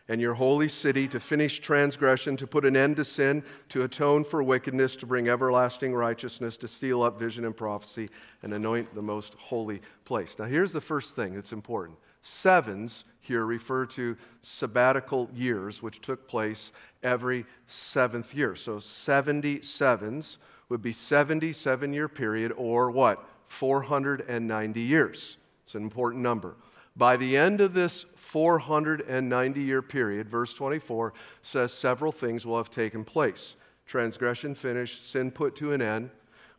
and 0.08 0.20
your 0.20 0.34
holy 0.34 0.68
city 0.68 1.06
to 1.08 1.20
finish 1.20 1.60
transgression, 1.60 2.36
to 2.36 2.46
put 2.46 2.64
an 2.64 2.76
end 2.76 2.96
to 2.96 3.04
sin, 3.04 3.42
to 3.68 3.82
atone 3.82 4.24
for 4.24 4.42
wickedness, 4.42 4.96
to 4.96 5.06
bring 5.06 5.28
everlasting 5.28 5.94
righteousness, 5.94 6.56
to 6.56 6.68
seal 6.68 7.02
up 7.02 7.18
vision 7.18 7.44
and 7.44 7.56
prophecy, 7.56 8.10
and 8.42 8.52
anoint 8.52 8.94
the 8.94 9.02
most 9.02 9.34
holy 9.34 9.80
place. 10.04 10.38
Now, 10.38 10.46
here's 10.46 10.72
the 10.72 10.80
first 10.80 11.14
thing 11.14 11.34
that's 11.34 11.52
important 11.52 11.98
sevens 12.22 13.04
here 13.22 13.46
refer 13.46 13.86
to 13.86 14.16
sabbatical 14.42 15.30
years, 15.34 15.82
which 15.82 16.00
took 16.00 16.28
place 16.28 16.72
every 17.02 17.46
seventh 17.66 18.34
year. 18.34 18.54
So 18.54 18.76
77s 18.76 20.36
would 20.68 20.82
be 20.82 20.92
77 20.92 21.92
year 21.92 22.08
period, 22.08 22.52
or 22.56 22.90
what? 22.90 23.24
490 23.46 24.80
years. 24.80 25.36
It's 25.64 25.74
an 25.74 25.82
important 25.82 26.22
number. 26.22 26.56
By 26.96 27.16
the 27.16 27.36
end 27.36 27.60
of 27.60 27.74
this 27.74 28.04
490 28.16 29.60
year 29.60 29.82
period, 29.82 30.28
verse 30.28 30.52
24 30.52 31.14
says 31.42 31.72
several 31.72 32.12
things 32.12 32.44
will 32.44 32.56
have 32.56 32.70
taken 32.70 33.04
place 33.04 33.56
transgression 33.86 34.54
finished, 34.54 35.10
sin 35.10 35.30
put 35.30 35.54
to 35.56 35.72
an 35.72 35.82
end, 35.82 36.10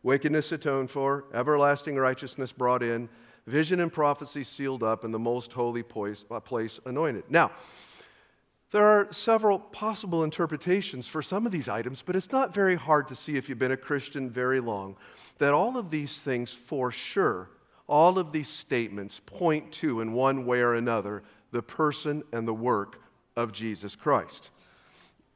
wickedness 0.04 0.52
atoned 0.52 0.90
for, 0.90 1.24
everlasting 1.34 1.96
righteousness 1.96 2.52
brought 2.52 2.82
in, 2.82 3.08
vision 3.46 3.80
and 3.80 3.92
prophecy 3.92 4.44
sealed 4.44 4.82
up, 4.82 5.04
and 5.04 5.12
the 5.12 5.18
most 5.18 5.52
holy 5.52 5.82
place, 5.82 6.24
uh, 6.30 6.40
place 6.40 6.80
anointed. 6.86 7.24
Now, 7.28 7.50
There 8.74 8.84
are 8.84 9.06
several 9.12 9.60
possible 9.60 10.24
interpretations 10.24 11.06
for 11.06 11.22
some 11.22 11.46
of 11.46 11.52
these 11.52 11.68
items, 11.68 12.02
but 12.02 12.16
it's 12.16 12.32
not 12.32 12.52
very 12.52 12.74
hard 12.74 13.06
to 13.06 13.14
see 13.14 13.36
if 13.36 13.48
you've 13.48 13.56
been 13.56 13.70
a 13.70 13.76
Christian 13.76 14.28
very 14.28 14.58
long 14.58 14.96
that 15.38 15.52
all 15.52 15.76
of 15.76 15.92
these 15.92 16.18
things, 16.18 16.50
for 16.50 16.90
sure, 16.90 17.50
all 17.86 18.18
of 18.18 18.32
these 18.32 18.48
statements 18.48 19.20
point 19.24 19.70
to, 19.74 20.00
in 20.00 20.12
one 20.12 20.44
way 20.44 20.60
or 20.60 20.74
another, 20.74 21.22
the 21.52 21.62
person 21.62 22.24
and 22.32 22.48
the 22.48 22.52
work 22.52 23.00
of 23.36 23.52
Jesus 23.52 23.94
Christ. 23.94 24.50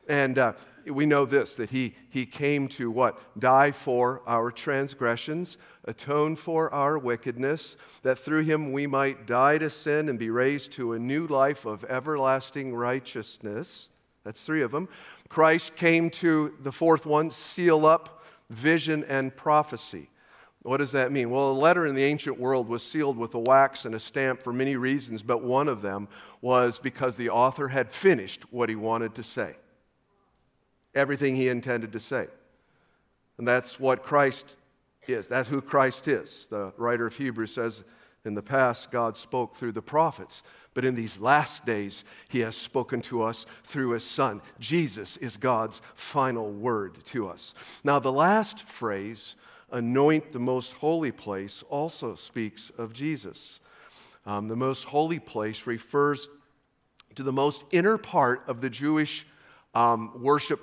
And 0.08 0.36
uh, 0.36 0.54
we 0.90 1.06
know 1.06 1.24
this 1.24 1.52
that 1.54 1.70
he, 1.70 1.94
he 2.08 2.26
came 2.26 2.68
to 2.68 2.90
what? 2.90 3.18
Die 3.38 3.70
for 3.72 4.22
our 4.26 4.50
transgressions, 4.50 5.56
atone 5.84 6.36
for 6.36 6.72
our 6.72 6.98
wickedness, 6.98 7.76
that 8.02 8.18
through 8.18 8.44
him 8.44 8.72
we 8.72 8.86
might 8.86 9.26
die 9.26 9.58
to 9.58 9.70
sin 9.70 10.08
and 10.08 10.18
be 10.18 10.30
raised 10.30 10.72
to 10.72 10.92
a 10.92 10.98
new 10.98 11.26
life 11.26 11.64
of 11.64 11.84
everlasting 11.84 12.74
righteousness. 12.74 13.88
That's 14.24 14.42
three 14.42 14.62
of 14.62 14.72
them. 14.72 14.88
Christ 15.28 15.76
came 15.76 16.10
to 16.10 16.54
the 16.62 16.72
fourth 16.72 17.06
one, 17.06 17.30
seal 17.30 17.86
up 17.86 18.24
vision 18.50 19.04
and 19.04 19.34
prophecy. 19.34 20.10
What 20.62 20.78
does 20.78 20.92
that 20.92 21.12
mean? 21.12 21.30
Well, 21.30 21.50
a 21.50 21.52
letter 21.52 21.86
in 21.86 21.94
the 21.94 22.04
ancient 22.04 22.38
world 22.38 22.68
was 22.68 22.82
sealed 22.82 23.16
with 23.16 23.34
a 23.34 23.38
wax 23.38 23.84
and 23.84 23.94
a 23.94 24.00
stamp 24.00 24.42
for 24.42 24.52
many 24.52 24.76
reasons, 24.76 25.22
but 25.22 25.42
one 25.42 25.68
of 25.68 25.82
them 25.82 26.08
was 26.40 26.78
because 26.78 27.16
the 27.16 27.30
author 27.30 27.68
had 27.68 27.92
finished 27.92 28.42
what 28.52 28.68
he 28.68 28.74
wanted 28.74 29.14
to 29.14 29.22
say, 29.22 29.56
everything 30.98 31.36
he 31.36 31.48
intended 31.48 31.92
to 31.92 32.00
say. 32.00 32.26
And 33.38 33.46
that's 33.46 33.78
what 33.78 34.02
Christ 34.02 34.56
is. 35.06 35.28
That's 35.28 35.48
who 35.48 35.62
Christ 35.62 36.08
is. 36.08 36.48
The 36.50 36.72
writer 36.76 37.06
of 37.06 37.16
Hebrews 37.16 37.54
says, 37.54 37.84
in 38.24 38.34
the 38.34 38.42
past, 38.42 38.90
God 38.90 39.16
spoke 39.16 39.56
through 39.56 39.72
the 39.72 39.80
prophets, 39.80 40.42
but 40.74 40.84
in 40.84 40.94
these 40.94 41.18
last 41.18 41.64
days, 41.64 42.04
He 42.28 42.40
has 42.40 42.56
spoken 42.56 43.00
to 43.02 43.22
us 43.22 43.46
through 43.64 43.90
His 43.90 44.04
Son. 44.04 44.42
Jesus 44.58 45.16
is 45.18 45.36
God's 45.36 45.80
final 45.94 46.50
word 46.50 47.04
to 47.06 47.28
us. 47.28 47.54
Now, 47.84 48.00
the 48.00 48.12
last 48.12 48.62
phrase 48.62 49.36
anoint 49.70 50.32
the 50.32 50.40
most 50.40 50.74
holy 50.74 51.12
place 51.12 51.62
also 51.70 52.14
speaks 52.14 52.70
of 52.76 52.92
Jesus. 52.92 53.60
Um, 54.26 54.48
the 54.48 54.56
most 54.56 54.84
holy 54.84 55.20
place 55.20 55.66
refers 55.66 56.28
to 57.14 57.22
the 57.22 57.32
most 57.32 57.64
inner 57.70 57.98
part 57.98 58.42
of 58.46 58.60
the 58.60 58.70
Jewish 58.70 59.26
um, 59.74 60.22
worship 60.22 60.60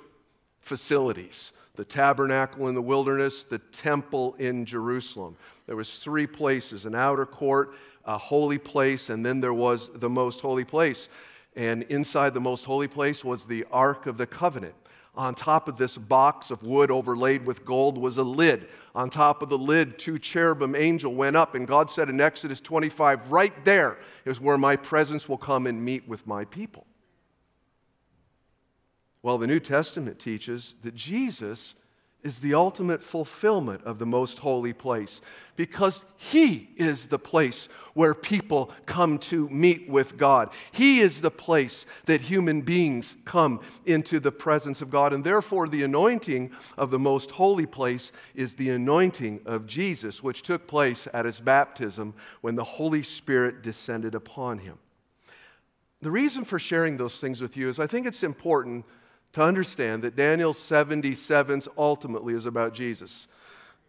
facilities 0.66 1.52
the 1.76 1.84
tabernacle 1.84 2.68
in 2.68 2.74
the 2.74 2.82
wilderness, 2.82 3.44
the 3.44 3.58
temple 3.58 4.34
in 4.38 4.64
Jerusalem. 4.64 5.36
There 5.66 5.76
was 5.76 5.98
three 5.98 6.26
places, 6.26 6.86
an 6.86 6.94
outer 6.94 7.26
court, 7.26 7.74
a 8.04 8.18
holy 8.18 8.58
place, 8.58 9.10
and 9.10 9.24
then 9.24 9.40
there 9.40 9.54
was 9.54 9.90
the 9.94 10.08
most 10.08 10.40
holy 10.40 10.64
place. 10.64 11.08
And 11.54 11.82
inside 11.84 12.34
the 12.34 12.40
most 12.40 12.64
holy 12.64 12.88
place 12.88 13.24
was 13.24 13.46
the 13.46 13.66
Ark 13.70 14.06
of 14.06 14.16
the 14.16 14.26
Covenant. 14.26 14.74
On 15.14 15.34
top 15.34 15.68
of 15.68 15.78
this 15.78 15.96
box 15.96 16.50
of 16.50 16.62
wood 16.62 16.90
overlaid 16.90 17.46
with 17.46 17.64
gold 17.64 17.96
was 17.96 18.18
a 18.18 18.22
lid. 18.22 18.68
On 18.94 19.08
top 19.08 19.42
of 19.42 19.48
the 19.48 19.58
lid, 19.58 19.98
two 19.98 20.18
cherubim 20.18 20.74
angel 20.74 21.14
went 21.14 21.36
up, 21.36 21.54
and 21.54 21.66
God 21.66 21.90
said 21.90 22.10
in 22.10 22.20
Exodus 22.20 22.60
25, 22.60 23.30
right 23.30 23.64
there 23.64 23.98
is 24.24 24.40
where 24.40 24.58
my 24.58 24.76
presence 24.76 25.28
will 25.28 25.38
come 25.38 25.66
and 25.66 25.82
meet 25.82 26.06
with 26.06 26.26
my 26.26 26.44
people. 26.44 26.86
Well, 29.26 29.38
the 29.38 29.48
New 29.48 29.58
Testament 29.58 30.20
teaches 30.20 30.74
that 30.84 30.94
Jesus 30.94 31.74
is 32.22 32.38
the 32.38 32.54
ultimate 32.54 33.02
fulfillment 33.02 33.82
of 33.82 33.98
the 33.98 34.06
most 34.06 34.38
holy 34.38 34.72
place 34.72 35.20
because 35.56 36.04
He 36.16 36.70
is 36.76 37.08
the 37.08 37.18
place 37.18 37.68
where 37.94 38.14
people 38.14 38.70
come 38.86 39.18
to 39.18 39.48
meet 39.48 39.88
with 39.88 40.16
God. 40.16 40.50
He 40.70 41.00
is 41.00 41.22
the 41.22 41.32
place 41.32 41.86
that 42.04 42.20
human 42.20 42.60
beings 42.60 43.16
come 43.24 43.60
into 43.84 44.20
the 44.20 44.30
presence 44.30 44.80
of 44.80 44.90
God. 44.90 45.12
And 45.12 45.24
therefore, 45.24 45.66
the 45.66 45.82
anointing 45.82 46.52
of 46.78 46.92
the 46.92 47.00
most 47.00 47.32
holy 47.32 47.66
place 47.66 48.12
is 48.32 48.54
the 48.54 48.70
anointing 48.70 49.40
of 49.44 49.66
Jesus, 49.66 50.22
which 50.22 50.42
took 50.42 50.68
place 50.68 51.08
at 51.12 51.24
His 51.24 51.40
baptism 51.40 52.14
when 52.42 52.54
the 52.54 52.62
Holy 52.62 53.02
Spirit 53.02 53.60
descended 53.60 54.14
upon 54.14 54.58
Him. 54.58 54.78
The 56.00 56.12
reason 56.12 56.44
for 56.44 56.60
sharing 56.60 56.96
those 56.96 57.18
things 57.18 57.40
with 57.40 57.56
you 57.56 57.68
is 57.68 57.80
I 57.80 57.88
think 57.88 58.06
it's 58.06 58.22
important 58.22 58.84
to 59.32 59.42
understand 59.42 60.02
that 60.02 60.16
Daniel 60.16 60.52
77s 60.52 61.68
ultimately 61.76 62.34
is 62.34 62.46
about 62.46 62.74
Jesus. 62.74 63.26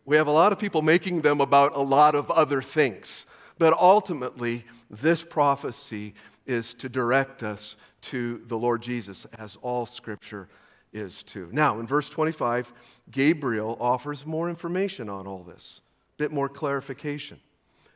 We 0.06 0.16
have 0.18 0.28
a 0.28 0.32
lot 0.32 0.52
of 0.52 0.60
people 0.60 0.82
making 0.82 1.22
them 1.22 1.42
about 1.42 1.76
a 1.76 1.82
lot 1.82 2.16
of 2.16 2.32
other 2.32 2.62
things, 2.62 3.26
but 3.58 3.74
ultimately, 3.74 4.66
this 4.90 5.24
prophecy 5.24 6.14
is 6.46 6.74
to 6.76 6.90
direct 6.90 7.44
us 7.44 7.76
to 8.04 8.42
the 8.48 8.58
Lord 8.58 8.82
Jesus, 8.82 9.26
as 9.38 9.58
all 9.62 9.86
scripture 9.86 10.48
is 10.94 11.24
to. 11.24 11.50
Now, 11.52 11.80
in 11.80 11.88
verse 11.88 12.10
25, 12.10 12.74
Gabriel 13.12 13.78
offers 13.80 14.26
more 14.26 14.50
information 14.50 15.10
on 15.10 15.28
all 15.28 15.44
this, 15.44 15.82
a 16.16 16.18
bit 16.18 16.32
more 16.32 16.50
clarification. 16.50 17.40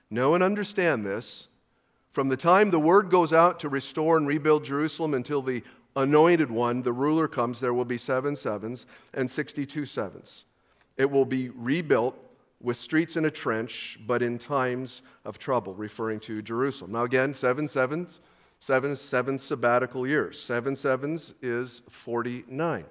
Know 0.10 0.36
and 0.36 0.44
understand 0.44 1.06
this. 1.06 1.48
From 2.12 2.28
the 2.28 2.38
time 2.38 2.72
the 2.72 2.80
word 2.80 3.10
goes 3.10 3.32
out 3.32 3.60
to 3.62 3.70
restore 3.70 4.18
and 4.18 4.28
rebuild 4.28 4.66
Jerusalem 4.66 5.14
until 5.14 5.42
the 5.42 5.64
anointed 5.96 6.52
one, 6.52 6.84
the 6.84 6.94
ruler 6.94 7.28
comes, 7.28 7.60
there 7.60 7.74
will 7.74 7.86
be 7.86 7.98
seven 7.98 8.36
sevens 8.36 8.86
and 9.14 9.30
62 9.30 9.86
sevens. 9.86 10.46
It 10.98 11.10
will 11.10 11.26
be 11.26 11.50
rebuilt 11.50 12.16
with 12.62 12.78
streets 12.78 13.18
in 13.18 13.26
a 13.26 13.32
trench, 13.32 14.00
but 14.06 14.22
in 14.22 14.38
times 14.38 15.02
of 15.26 15.40
trouble, 15.40 15.74
referring 15.74 16.20
to 16.22 16.42
Jerusalem. 16.42 16.92
Now, 16.92 17.04
again, 17.04 17.34
seven 17.34 17.68
sevens, 17.68 18.20
seven, 18.60 18.96
seven 18.96 19.40
sabbatical 19.40 20.06
years. 20.06 20.40
Seven 20.40 20.76
sevens 20.76 21.34
is 21.42 21.82
49. 21.90 22.86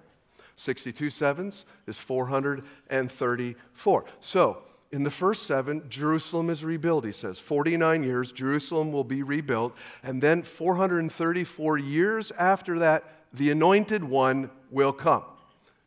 62 0.57 1.11
sevens 1.11 1.65
is 1.87 1.99
434. 1.99 4.05
So, 4.21 4.63
in 4.93 5.05
the 5.05 5.11
first 5.11 5.45
seven, 5.45 5.85
Jerusalem 5.89 6.51
is 6.51 6.65
rebuilt, 6.65 7.05
he 7.05 7.13
says. 7.13 7.39
49 7.39 8.03
years, 8.03 8.33
Jerusalem 8.33 8.91
will 8.91 9.05
be 9.05 9.23
rebuilt. 9.23 9.75
And 10.03 10.21
then 10.21 10.43
434 10.43 11.79
years 11.79 12.33
after 12.33 12.81
that, 12.81 13.05
the 13.33 13.51
anointed 13.51 14.03
one 14.03 14.51
will 14.71 14.93
come. 14.93 15.25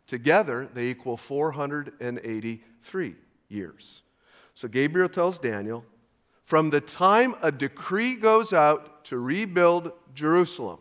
Together, 0.08 0.70
they 0.74 0.88
equal 0.88 1.18
483 1.18 3.16
years. 3.50 4.04
So 4.54 4.68
Gabriel 4.68 5.10
tells 5.10 5.40
Daniel 5.40 5.84
from 6.46 6.70
the 6.70 6.82
time 6.82 7.36
a 7.42 7.52
decree 7.52 8.16
goes 8.16 8.54
out 8.54 9.06
to 9.06 9.18
rebuild 9.18 9.92
Jerusalem, 10.14 10.80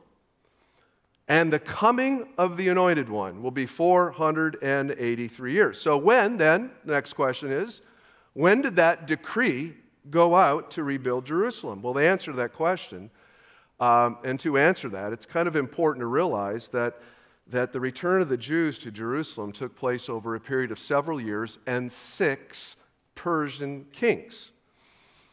and 1.29 1.53
the 1.53 1.59
coming 1.59 2.29
of 2.37 2.57
the 2.57 2.69
anointed 2.69 3.09
one 3.09 3.43
will 3.43 3.53
be 3.53 3.67
483 3.67 5.53
years. 5.53 5.81
So, 5.81 5.97
when 5.97 6.37
then, 6.37 6.73
the 6.85 6.93
next 6.93 7.15
question 7.15 7.51
is, 7.51 7.81
when 8.35 8.63
did 8.63 8.77
that 8.77 9.07
decree 9.07 9.75
go 10.11 10.35
out 10.35 10.71
to 10.73 10.83
rebuild 10.83 11.27
Jerusalem? 11.27 11.83
Well, 11.83 11.93
the 11.93 12.07
answer 12.07 12.31
to 12.31 12.37
that 12.39 12.53
question, 12.53 13.11
um, 13.81 14.19
and 14.25 14.39
to 14.41 14.59
answer 14.59 14.89
that, 14.91 15.13
it's 15.13 15.27
kind 15.27 15.49
of 15.49 15.57
important 15.57 16.03
to 16.03 16.07
realize 16.07 16.69
that, 16.69 17.01
that 17.49 17.73
the 17.73 17.81
return 17.81 18.23
of 18.23 18.29
the 18.29 18.37
Jews 18.37 18.79
to 18.79 18.91
Jerusalem 18.91 19.53
took 19.53 19.77
place 19.77 20.09
over 20.09 20.35
a 20.35 20.41
period 20.41 20.71
of 20.71 20.79
several 20.79 21.21
years 21.21 21.59
and 21.67 21.91
six 21.91 22.77
Persian 23.15 23.87
kings. 23.93 24.51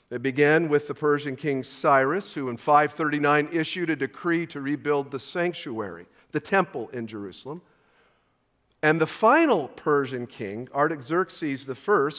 It 0.09 0.23
began 0.23 0.69
with 0.69 0.87
the 0.87 0.95
Persian 0.95 1.35
king 1.35 1.63
Cyrus, 1.63 2.33
who 2.33 2.49
in 2.49 2.57
539 2.57 3.49
issued 3.53 3.91
a 3.91 3.95
decree 3.95 4.47
to 4.47 4.59
rebuild 4.59 5.11
the 5.11 5.19
sanctuary, 5.19 6.07
the 6.31 6.39
temple 6.39 6.89
in 6.91 7.05
Jerusalem. 7.05 7.61
And 8.81 9.01
the 9.01 9.07
final 9.07 9.67
Persian 9.67 10.25
king, 10.25 10.69
Artaxerxes 10.73 11.67
I, 11.69 12.09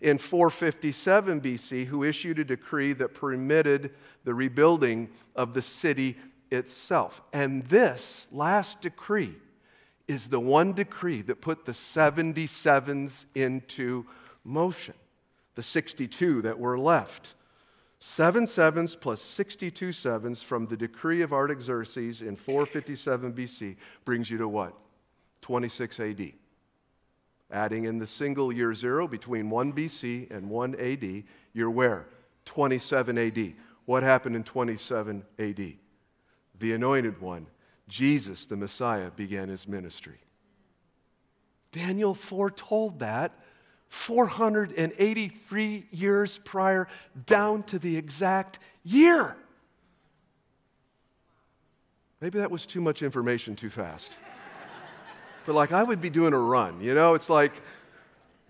in 0.00 0.18
457 0.18 1.40
BC, 1.40 1.86
who 1.86 2.02
issued 2.02 2.40
a 2.40 2.44
decree 2.44 2.92
that 2.94 3.14
permitted 3.14 3.92
the 4.24 4.34
rebuilding 4.34 5.10
of 5.36 5.54
the 5.54 5.62
city 5.62 6.16
itself. 6.50 7.22
And 7.32 7.64
this 7.66 8.26
last 8.32 8.80
decree 8.80 9.36
is 10.08 10.28
the 10.28 10.40
one 10.40 10.72
decree 10.72 11.22
that 11.22 11.40
put 11.40 11.66
the 11.66 11.72
77s 11.72 13.26
into 13.34 14.06
motion, 14.42 14.94
the 15.54 15.62
62 15.62 16.42
that 16.42 16.58
were 16.58 16.78
left. 16.78 17.34
Seven 18.00 18.46
sevens 18.46 18.96
plus 18.96 19.20
62 19.20 19.92
sevens 19.92 20.42
from 20.42 20.66
the 20.66 20.76
decree 20.76 21.20
of 21.20 21.32
Artaxerxes 21.32 22.22
in 22.22 22.36
457 22.36 23.32
BC 23.32 23.76
brings 24.04 24.30
you 24.30 24.38
to 24.38 24.48
what? 24.48 24.74
26 25.40 26.00
AD. 26.00 26.32
Adding 27.50 27.84
in 27.84 27.98
the 27.98 28.06
single 28.06 28.52
year 28.52 28.74
zero 28.74 29.08
between 29.08 29.48
1 29.48 29.72
BC 29.72 30.30
and 30.30 30.50
1 30.50 30.74
AD, 30.74 31.24
you're 31.54 31.70
where? 31.70 32.06
27 32.44 33.18
AD. 33.18 33.54
What 33.86 34.02
happened 34.02 34.36
in 34.36 34.44
27 34.44 35.24
AD? 35.38 35.72
The 36.58 36.72
anointed 36.72 37.20
one, 37.20 37.46
Jesus 37.88 38.46
the 38.46 38.56
Messiah, 38.56 39.10
began 39.10 39.48
his 39.48 39.66
ministry. 39.66 40.18
Daniel 41.72 42.14
foretold 42.14 42.98
that 42.98 43.32
483 43.88 45.86
years 45.90 46.38
prior, 46.44 46.88
down 47.26 47.62
to 47.64 47.78
the 47.78 47.96
exact 47.96 48.58
year. 48.84 49.36
Maybe 52.20 52.38
that 52.38 52.50
was 52.50 52.66
too 52.66 52.80
much 52.80 53.02
information 53.02 53.56
too 53.56 53.70
fast. 53.70 54.16
But 55.48 55.54
like 55.54 55.72
I 55.72 55.82
would 55.82 56.02
be 56.02 56.10
doing 56.10 56.34
a 56.34 56.38
run, 56.38 56.78
you 56.82 56.94
know? 56.94 57.14
It's 57.14 57.30
like, 57.30 57.54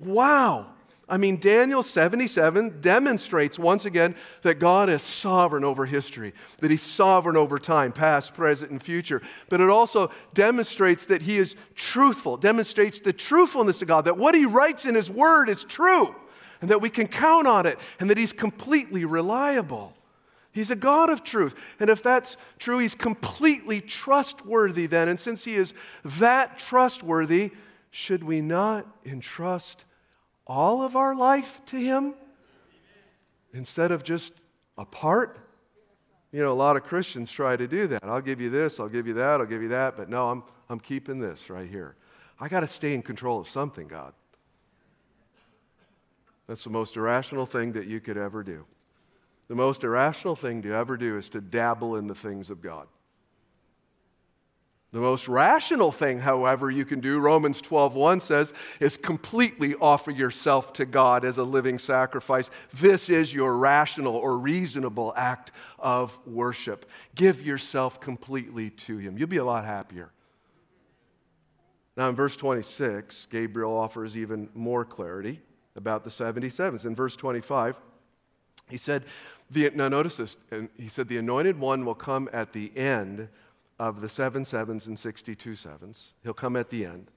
wow. 0.00 0.66
I 1.08 1.16
mean, 1.16 1.38
Daniel 1.38 1.84
77 1.84 2.80
demonstrates 2.80 3.56
once 3.56 3.84
again 3.84 4.16
that 4.42 4.56
God 4.56 4.90
is 4.90 5.00
sovereign 5.02 5.62
over 5.62 5.86
history, 5.86 6.34
that 6.58 6.72
He's 6.72 6.82
sovereign 6.82 7.36
over 7.36 7.60
time, 7.60 7.92
past, 7.92 8.34
present, 8.34 8.72
and 8.72 8.82
future. 8.82 9.22
But 9.48 9.60
it 9.60 9.70
also 9.70 10.10
demonstrates 10.34 11.06
that 11.06 11.22
He 11.22 11.38
is 11.38 11.54
truthful, 11.76 12.36
demonstrates 12.36 12.98
the 12.98 13.12
truthfulness 13.12 13.80
of 13.80 13.86
God, 13.86 14.04
that 14.06 14.18
what 14.18 14.34
He 14.34 14.44
writes 14.44 14.84
in 14.84 14.96
His 14.96 15.08
Word 15.08 15.48
is 15.48 15.62
true, 15.62 16.16
and 16.60 16.68
that 16.68 16.82
we 16.82 16.90
can 16.90 17.06
count 17.06 17.46
on 17.46 17.64
it, 17.64 17.78
and 18.00 18.10
that 18.10 18.18
He's 18.18 18.32
completely 18.32 19.04
reliable. 19.04 19.92
He's 20.58 20.72
a 20.72 20.76
God 20.76 21.08
of 21.08 21.22
truth. 21.22 21.54
And 21.78 21.88
if 21.88 22.02
that's 22.02 22.36
true, 22.58 22.78
He's 22.78 22.96
completely 22.96 23.80
trustworthy 23.80 24.86
then. 24.86 25.08
And 25.08 25.18
since 25.18 25.44
He 25.44 25.54
is 25.54 25.72
that 26.04 26.58
trustworthy, 26.58 27.52
should 27.92 28.24
we 28.24 28.40
not 28.40 28.84
entrust 29.06 29.84
all 30.48 30.82
of 30.82 30.96
our 30.96 31.14
life 31.14 31.60
to 31.66 31.76
Him 31.76 32.14
instead 33.54 33.92
of 33.92 34.02
just 34.02 34.32
a 34.76 34.84
part? 34.84 35.38
You 36.32 36.40
know, 36.40 36.52
a 36.52 36.54
lot 36.54 36.76
of 36.76 36.82
Christians 36.82 37.30
try 37.30 37.56
to 37.56 37.68
do 37.68 37.86
that. 37.86 38.02
I'll 38.02 38.20
give 38.20 38.40
you 38.40 38.50
this, 38.50 38.80
I'll 38.80 38.88
give 38.88 39.06
you 39.06 39.14
that, 39.14 39.40
I'll 39.40 39.46
give 39.46 39.62
you 39.62 39.68
that, 39.68 39.96
but 39.96 40.10
no, 40.10 40.28
I'm, 40.28 40.42
I'm 40.68 40.80
keeping 40.80 41.20
this 41.20 41.50
right 41.50 41.70
here. 41.70 41.94
I 42.40 42.48
got 42.48 42.60
to 42.60 42.66
stay 42.66 42.94
in 42.94 43.02
control 43.02 43.38
of 43.38 43.48
something, 43.48 43.86
God. 43.86 44.12
That's 46.48 46.64
the 46.64 46.70
most 46.70 46.96
irrational 46.96 47.46
thing 47.46 47.72
that 47.72 47.86
you 47.86 48.00
could 48.00 48.16
ever 48.16 48.42
do. 48.42 48.64
The 49.48 49.54
most 49.54 49.82
irrational 49.82 50.36
thing 50.36 50.62
to 50.62 50.74
ever 50.74 50.96
do 50.96 51.16
is 51.16 51.30
to 51.30 51.40
dabble 51.40 51.96
in 51.96 52.06
the 52.06 52.14
things 52.14 52.50
of 52.50 52.60
God. 52.60 52.86
The 54.90 55.00
most 55.00 55.28
rational 55.28 55.92
thing, 55.92 56.20
however, 56.20 56.70
you 56.70 56.86
can 56.86 57.00
do, 57.00 57.18
Romans 57.18 57.60
12:1 57.60 58.22
says, 58.22 58.54
is 58.80 58.96
completely 58.96 59.74
offer 59.74 60.10
yourself 60.10 60.72
to 60.74 60.86
God 60.86 61.26
as 61.26 61.36
a 61.36 61.44
living 61.44 61.78
sacrifice. 61.78 62.48
This 62.72 63.10
is 63.10 63.34
your 63.34 63.54
rational 63.54 64.16
or 64.16 64.38
reasonable 64.38 65.12
act 65.14 65.52
of 65.78 66.18
worship. 66.26 66.88
Give 67.14 67.42
yourself 67.42 68.00
completely 68.00 68.70
to 68.70 68.96
him. 68.96 69.18
You'll 69.18 69.28
be 69.28 69.36
a 69.36 69.44
lot 69.44 69.66
happier. 69.66 70.10
Now 71.94 72.08
in 72.08 72.14
verse 72.14 72.36
26, 72.36 73.26
Gabriel 73.30 73.76
offers 73.76 74.16
even 74.16 74.48
more 74.54 74.86
clarity 74.86 75.42
about 75.76 76.04
the 76.04 76.10
77s. 76.10 76.86
In 76.86 76.94
verse 76.94 77.14
25, 77.14 77.76
he 78.70 78.76
said, 78.78 79.04
the, 79.50 79.70
now 79.74 79.88
notice 79.88 80.16
this, 80.16 80.36
and 80.50 80.68
he 80.78 80.88
said, 80.88 81.08
the 81.08 81.18
anointed 81.18 81.58
one 81.58 81.84
will 81.84 81.94
come 81.94 82.28
at 82.32 82.52
the 82.52 82.76
end 82.76 83.28
of 83.78 84.00
the 84.00 84.08
seven 84.08 84.44
sevens 84.44 84.86
and 84.86 84.98
62 84.98 85.54
sevens. 85.54 86.12
He'll 86.22 86.34
come 86.34 86.56
at 86.56 86.70
the 86.70 86.84
end. 86.84 87.10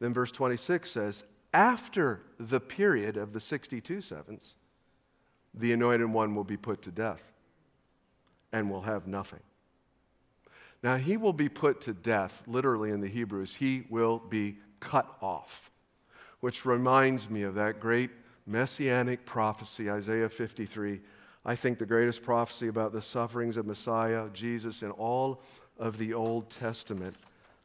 Then 0.00 0.12
verse 0.14 0.30
26 0.30 0.90
says, 0.90 1.24
after 1.52 2.22
the 2.38 2.60
period 2.60 3.16
of 3.16 3.32
the 3.32 3.40
62 3.40 4.00
sevens, 4.00 4.54
the 5.54 5.72
anointed 5.72 6.10
one 6.10 6.34
will 6.34 6.44
be 6.44 6.56
put 6.56 6.82
to 6.82 6.90
death 6.90 7.22
and 8.52 8.70
will 8.70 8.82
have 8.82 9.06
nothing. 9.06 9.40
Now, 10.82 10.96
he 10.96 11.16
will 11.16 11.32
be 11.32 11.48
put 11.48 11.80
to 11.82 11.92
death, 11.92 12.42
literally 12.46 12.90
in 12.90 13.00
the 13.00 13.08
Hebrews, 13.08 13.56
he 13.56 13.84
will 13.90 14.18
be 14.18 14.58
cut 14.78 15.16
off, 15.20 15.70
which 16.40 16.64
reminds 16.64 17.28
me 17.28 17.42
of 17.42 17.56
that 17.56 17.80
great 17.80 18.10
messianic 18.46 19.26
prophecy, 19.26 19.90
Isaiah 19.90 20.28
53. 20.28 21.00
I 21.44 21.56
think 21.56 21.78
the 21.78 21.86
greatest 21.86 22.22
prophecy 22.22 22.68
about 22.68 22.92
the 22.92 23.02
sufferings 23.02 23.56
of 23.56 23.66
Messiah, 23.66 24.28
Jesus, 24.32 24.82
in 24.82 24.90
all 24.90 25.40
of 25.78 25.98
the 25.98 26.14
Old 26.14 26.50
Testament. 26.50 27.16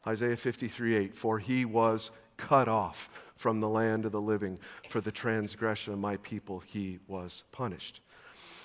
Isaiah 0.06 0.36
53 0.36 0.96
8, 0.96 1.16
for 1.16 1.38
he 1.38 1.64
was 1.64 2.10
cut 2.36 2.68
off 2.68 3.10
from 3.36 3.60
the 3.60 3.68
land 3.68 4.04
of 4.04 4.12
the 4.12 4.20
living. 4.20 4.58
For 4.88 5.00
the 5.00 5.12
transgression 5.12 5.92
of 5.92 5.98
my 5.98 6.16
people, 6.18 6.60
he 6.60 6.98
was 7.06 7.44
punished. 7.52 8.00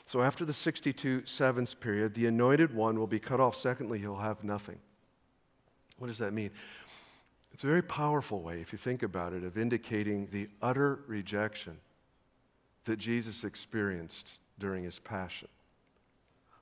So 0.05 0.21
after 0.21 0.43
the 0.43 0.53
62 0.53 1.25
sevens 1.25 1.73
period, 1.73 2.13
the 2.13 2.25
anointed 2.25 2.73
one 2.73 2.97
will 2.97 3.07
be 3.07 3.19
cut 3.19 3.39
off. 3.39 3.55
Secondly, 3.55 3.99
he'll 3.99 4.15
have 4.15 4.43
nothing. 4.43 4.79
What 5.97 6.07
does 6.07 6.17
that 6.17 6.33
mean? 6.33 6.51
It's 7.51 7.63
a 7.63 7.67
very 7.67 7.83
powerful 7.83 8.41
way, 8.41 8.61
if 8.61 8.71
you 8.71 8.77
think 8.77 9.03
about 9.03 9.33
it, 9.33 9.43
of 9.43 9.57
indicating 9.57 10.27
the 10.31 10.49
utter 10.61 11.01
rejection 11.07 11.77
that 12.85 12.97
Jesus 12.97 13.43
experienced 13.43 14.38
during 14.59 14.83
his 14.83 14.99
passion. 14.99 15.47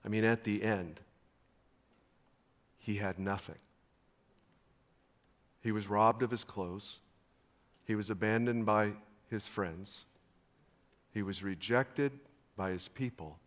I 0.05 0.09
mean, 0.09 0.23
at 0.23 0.43
the 0.43 0.63
end, 0.63 0.99
he 2.77 2.95
had 2.95 3.19
nothing. 3.19 3.57
He 5.61 5.71
was 5.73 5.89
robbed 5.89 6.23
of 6.23 6.31
his 6.31 6.45
clothes. 6.45 6.99
He 7.85 7.95
was 7.95 8.09
abandoned 8.09 8.65
by 8.65 8.93
his 9.29 9.47
friends. 9.47 10.05
He 11.13 11.23
was 11.23 11.43
rejected 11.43 12.13
by 12.55 12.69
his 12.69 12.87
people. 12.87 13.39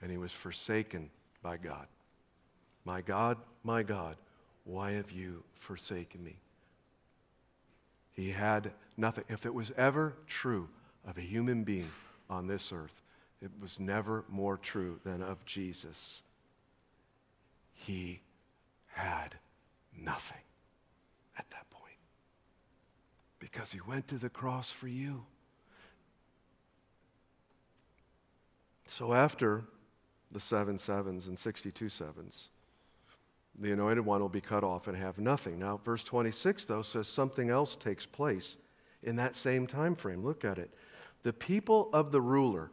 And 0.00 0.10
he 0.10 0.18
was 0.18 0.30
forsaken 0.30 1.10
by 1.42 1.56
God. 1.56 1.86
My 2.84 3.00
God, 3.00 3.38
my 3.64 3.82
God, 3.82 4.16
why 4.64 4.92
have 4.92 5.10
you 5.10 5.42
forsaken 5.58 6.22
me? 6.22 6.36
He 8.12 8.30
had 8.30 8.70
nothing. 8.96 9.24
If 9.28 9.46
it 9.46 9.54
was 9.54 9.72
ever 9.76 10.14
true 10.26 10.68
of 11.06 11.18
a 11.18 11.22
human 11.22 11.64
being 11.64 11.90
on 12.30 12.46
this 12.46 12.72
earth, 12.72 12.94
it 13.44 13.50
was 13.60 13.78
never 13.78 14.24
more 14.28 14.56
true 14.56 14.98
than 15.04 15.22
of 15.22 15.44
Jesus 15.44 16.22
he 17.74 18.22
had 18.86 19.34
nothing 19.94 20.40
at 21.38 21.44
that 21.50 21.68
point 21.68 21.98
because 23.38 23.70
he 23.70 23.80
went 23.86 24.08
to 24.08 24.16
the 24.16 24.30
cross 24.30 24.70
for 24.70 24.88
you. 24.88 25.24
So 28.86 29.12
after 29.12 29.64
the 30.32 30.40
seven 30.40 30.78
sevens 30.78 31.26
and 31.26 31.38
62 31.38 31.90
sevens, 31.90 32.48
the 33.60 33.72
anointed 33.72 34.06
one 34.06 34.22
will 34.22 34.28
be 34.30 34.40
cut 34.40 34.64
off 34.64 34.88
and 34.88 34.96
have 34.96 35.18
nothing. 35.18 35.58
Now, 35.58 35.78
verse 35.84 36.02
26, 36.02 36.64
though, 36.64 36.82
says 36.82 37.08
something 37.08 37.50
else 37.50 37.76
takes 37.76 38.06
place 38.06 38.56
in 39.02 39.16
that 39.16 39.36
same 39.36 39.66
time 39.66 39.94
frame. 39.94 40.22
Look 40.22 40.44
at 40.44 40.58
it. 40.58 40.70
The 41.22 41.32
people 41.34 41.90
of 41.92 42.10
the 42.10 42.22
ruler 42.22 42.70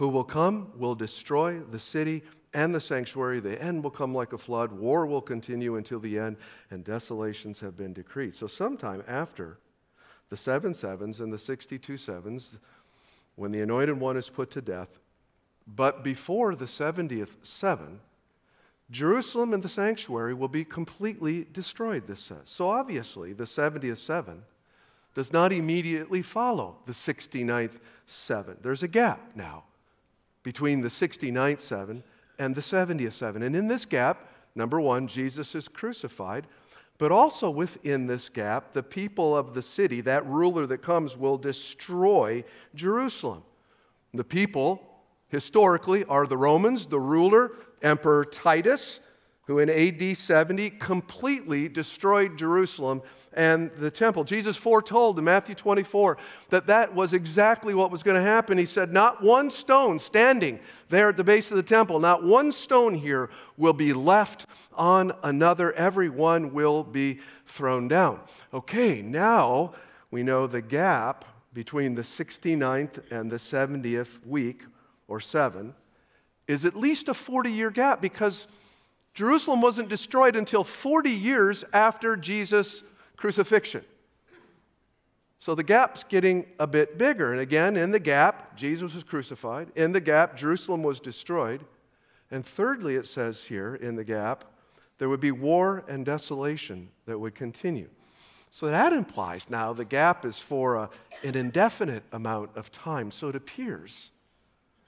who 0.00 0.08
will 0.08 0.24
come 0.24 0.72
will 0.76 0.94
destroy 0.94 1.60
the 1.60 1.78
city 1.78 2.22
and 2.54 2.74
the 2.74 2.80
sanctuary. 2.80 3.38
The 3.38 3.60
end 3.62 3.84
will 3.84 3.90
come 3.90 4.14
like 4.14 4.32
a 4.32 4.38
flood. 4.38 4.72
War 4.72 5.04
will 5.04 5.20
continue 5.20 5.76
until 5.76 6.00
the 6.00 6.18
end, 6.18 6.38
and 6.70 6.82
desolations 6.82 7.60
have 7.60 7.76
been 7.76 7.92
decreed. 7.92 8.32
So, 8.34 8.46
sometime 8.46 9.04
after 9.06 9.58
the 10.30 10.38
seven 10.38 10.72
sevens 10.72 11.20
and 11.20 11.30
the 11.30 11.38
62 11.38 11.98
sevens, 11.98 12.56
when 13.36 13.52
the 13.52 13.60
anointed 13.60 14.00
one 14.00 14.16
is 14.16 14.30
put 14.30 14.50
to 14.52 14.62
death, 14.62 14.88
but 15.66 16.02
before 16.02 16.54
the 16.54 16.64
70th 16.64 17.34
seven, 17.42 18.00
Jerusalem 18.90 19.52
and 19.52 19.62
the 19.62 19.68
sanctuary 19.68 20.32
will 20.32 20.48
be 20.48 20.64
completely 20.64 21.46
destroyed, 21.52 22.06
this 22.06 22.20
says. 22.20 22.46
So, 22.46 22.70
obviously, 22.70 23.34
the 23.34 23.44
70th 23.44 23.98
seven 23.98 24.44
does 25.14 25.30
not 25.30 25.52
immediately 25.52 26.22
follow 26.22 26.78
the 26.86 26.92
69th 26.92 27.80
seven. 28.06 28.56
There's 28.62 28.82
a 28.82 28.88
gap 28.88 29.32
now 29.34 29.64
between 30.42 30.80
the 30.80 30.88
69th 30.88 31.60
seven 31.60 32.02
and 32.38 32.54
the 32.54 32.60
70th 32.60 33.12
seven. 33.12 33.42
And 33.42 33.54
in 33.54 33.68
this 33.68 33.84
gap, 33.84 34.28
number 34.54 34.80
one, 34.80 35.06
Jesus 35.06 35.54
is 35.54 35.68
crucified. 35.68 36.46
But 36.98 37.12
also 37.12 37.48
within 37.48 38.06
this 38.06 38.28
gap, 38.28 38.74
the 38.74 38.82
people 38.82 39.34
of 39.34 39.54
the 39.54 39.62
city, 39.62 40.02
that 40.02 40.26
ruler 40.26 40.66
that 40.66 40.82
comes, 40.82 41.16
will 41.16 41.38
destroy 41.38 42.44
Jerusalem. 42.74 43.42
The 44.12 44.24
people, 44.24 44.82
historically, 45.28 46.04
are 46.04 46.26
the 46.26 46.36
Romans, 46.36 46.86
the 46.86 47.00
ruler, 47.00 47.52
Emperor 47.80 48.26
Titus, 48.26 49.00
who 49.50 49.58
in 49.58 49.68
AD 49.68 50.16
70 50.16 50.70
completely 50.70 51.68
destroyed 51.68 52.38
Jerusalem 52.38 53.02
and 53.32 53.72
the 53.78 53.90
temple. 53.90 54.22
Jesus 54.22 54.56
foretold 54.56 55.18
in 55.18 55.24
Matthew 55.24 55.56
24 55.56 56.18
that 56.50 56.68
that 56.68 56.94
was 56.94 57.12
exactly 57.12 57.74
what 57.74 57.90
was 57.90 58.04
going 58.04 58.14
to 58.14 58.22
happen. 58.22 58.58
He 58.58 58.64
said, 58.64 58.92
Not 58.92 59.24
one 59.24 59.50
stone 59.50 59.98
standing 59.98 60.60
there 60.88 61.08
at 61.08 61.16
the 61.16 61.24
base 61.24 61.50
of 61.50 61.56
the 61.56 61.64
temple, 61.64 61.98
not 61.98 62.22
one 62.22 62.52
stone 62.52 62.94
here 62.94 63.28
will 63.56 63.72
be 63.72 63.92
left 63.92 64.46
on 64.74 65.10
another. 65.24 65.72
Every 65.72 66.08
one 66.08 66.54
will 66.54 66.84
be 66.84 67.18
thrown 67.44 67.88
down. 67.88 68.20
Okay, 68.54 69.02
now 69.02 69.74
we 70.12 70.22
know 70.22 70.46
the 70.46 70.62
gap 70.62 71.24
between 71.52 71.96
the 71.96 72.02
69th 72.02 73.10
and 73.10 73.32
the 73.32 73.36
70th 73.36 74.24
week 74.24 74.62
or 75.08 75.18
seven 75.18 75.74
is 76.46 76.64
at 76.64 76.76
least 76.76 77.08
a 77.08 77.14
40 77.14 77.50
year 77.50 77.72
gap 77.72 78.00
because 78.00 78.46
Jerusalem 79.14 79.60
wasn't 79.60 79.88
destroyed 79.88 80.36
until 80.36 80.64
40 80.64 81.10
years 81.10 81.64
after 81.72 82.16
Jesus' 82.16 82.82
crucifixion. 83.16 83.84
So 85.38 85.54
the 85.54 85.64
gap's 85.64 86.04
getting 86.04 86.46
a 86.58 86.66
bit 86.66 86.98
bigger. 86.98 87.32
And 87.32 87.40
again, 87.40 87.76
in 87.76 87.92
the 87.92 87.98
gap, 87.98 88.56
Jesus 88.56 88.94
was 88.94 89.04
crucified. 89.04 89.70
In 89.74 89.92
the 89.92 90.00
gap, 90.00 90.36
Jerusalem 90.36 90.82
was 90.82 91.00
destroyed. 91.00 91.64
And 92.30 92.44
thirdly, 92.44 92.96
it 92.96 93.08
says 93.08 93.44
here 93.44 93.74
in 93.74 93.96
the 93.96 94.04
gap, 94.04 94.44
there 94.98 95.08
would 95.08 95.20
be 95.20 95.32
war 95.32 95.82
and 95.88 96.04
desolation 96.04 96.90
that 97.06 97.18
would 97.18 97.34
continue. 97.34 97.88
So 98.50 98.66
that 98.66 98.92
implies 98.92 99.48
now 99.48 99.72
the 99.72 99.84
gap 99.84 100.26
is 100.26 100.38
for 100.38 100.76
a, 100.76 100.90
an 101.22 101.36
indefinite 101.36 102.02
amount 102.12 102.50
of 102.56 102.70
time. 102.70 103.10
So 103.10 103.28
it 103.28 103.36
appears, 103.36 104.10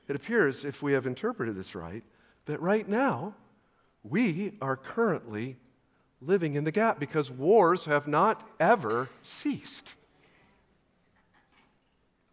it 0.09 0.17
appears, 0.17 0.65
if 0.65 0.83
we 0.83 0.93
have 0.93 1.07
interpreted 1.07 1.57
this 1.57 1.75
right, 1.75 2.03
that 2.45 2.61
right 2.61 2.87
now 2.87 3.35
we 4.03 4.55
are 4.61 4.77
currently 4.77 5.57
living 6.21 6.55
in 6.55 6.65
the 6.65 6.73
gap 6.73 6.99
because 6.99 7.31
wars 7.31 7.85
have 7.85 8.07
not 8.07 8.49
ever 8.61 9.09
ceased. 9.23 9.95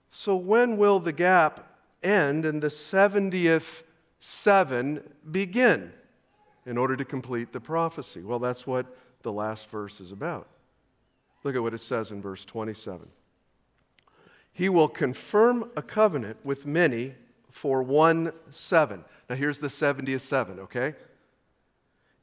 So 0.10 0.36
when 0.36 0.78
will 0.78 1.00
the 1.00 1.14
gap 1.14 1.66
end 2.04 2.46
and 2.46 2.62
the 2.62 2.68
70th 2.68 3.84
seven 4.20 5.02
begin 5.30 5.92
in 6.66 6.78
order 6.78 6.96
to 6.96 7.06
complete 7.06 7.52
the 7.52 7.60
prophecy? 7.60 8.22
Well, 8.22 8.40
that's 8.40 8.68
what 8.68 8.86
the 9.22 9.32
last 9.32 9.70
verse 9.70 10.00
is 10.00 10.12
about. 10.12 10.48
Look 11.44 11.56
at 11.56 11.62
what 11.62 11.74
it 11.74 11.80
says 11.80 12.12
in 12.12 12.22
verse 12.22 12.44
27. 12.46 13.08
He 14.52 14.70
will 14.70 14.90
confirm 14.90 15.72
a 15.76 15.82
covenant 15.82 16.38
with 16.44 16.66
many 16.66 17.14
for 17.50 17.82
one 17.82 18.34
seven. 18.52 19.06
Now, 19.30 19.36
here's 19.36 19.60
the 19.60 19.68
70th 19.68 20.22
seven, 20.22 20.60
okay? 20.60 20.96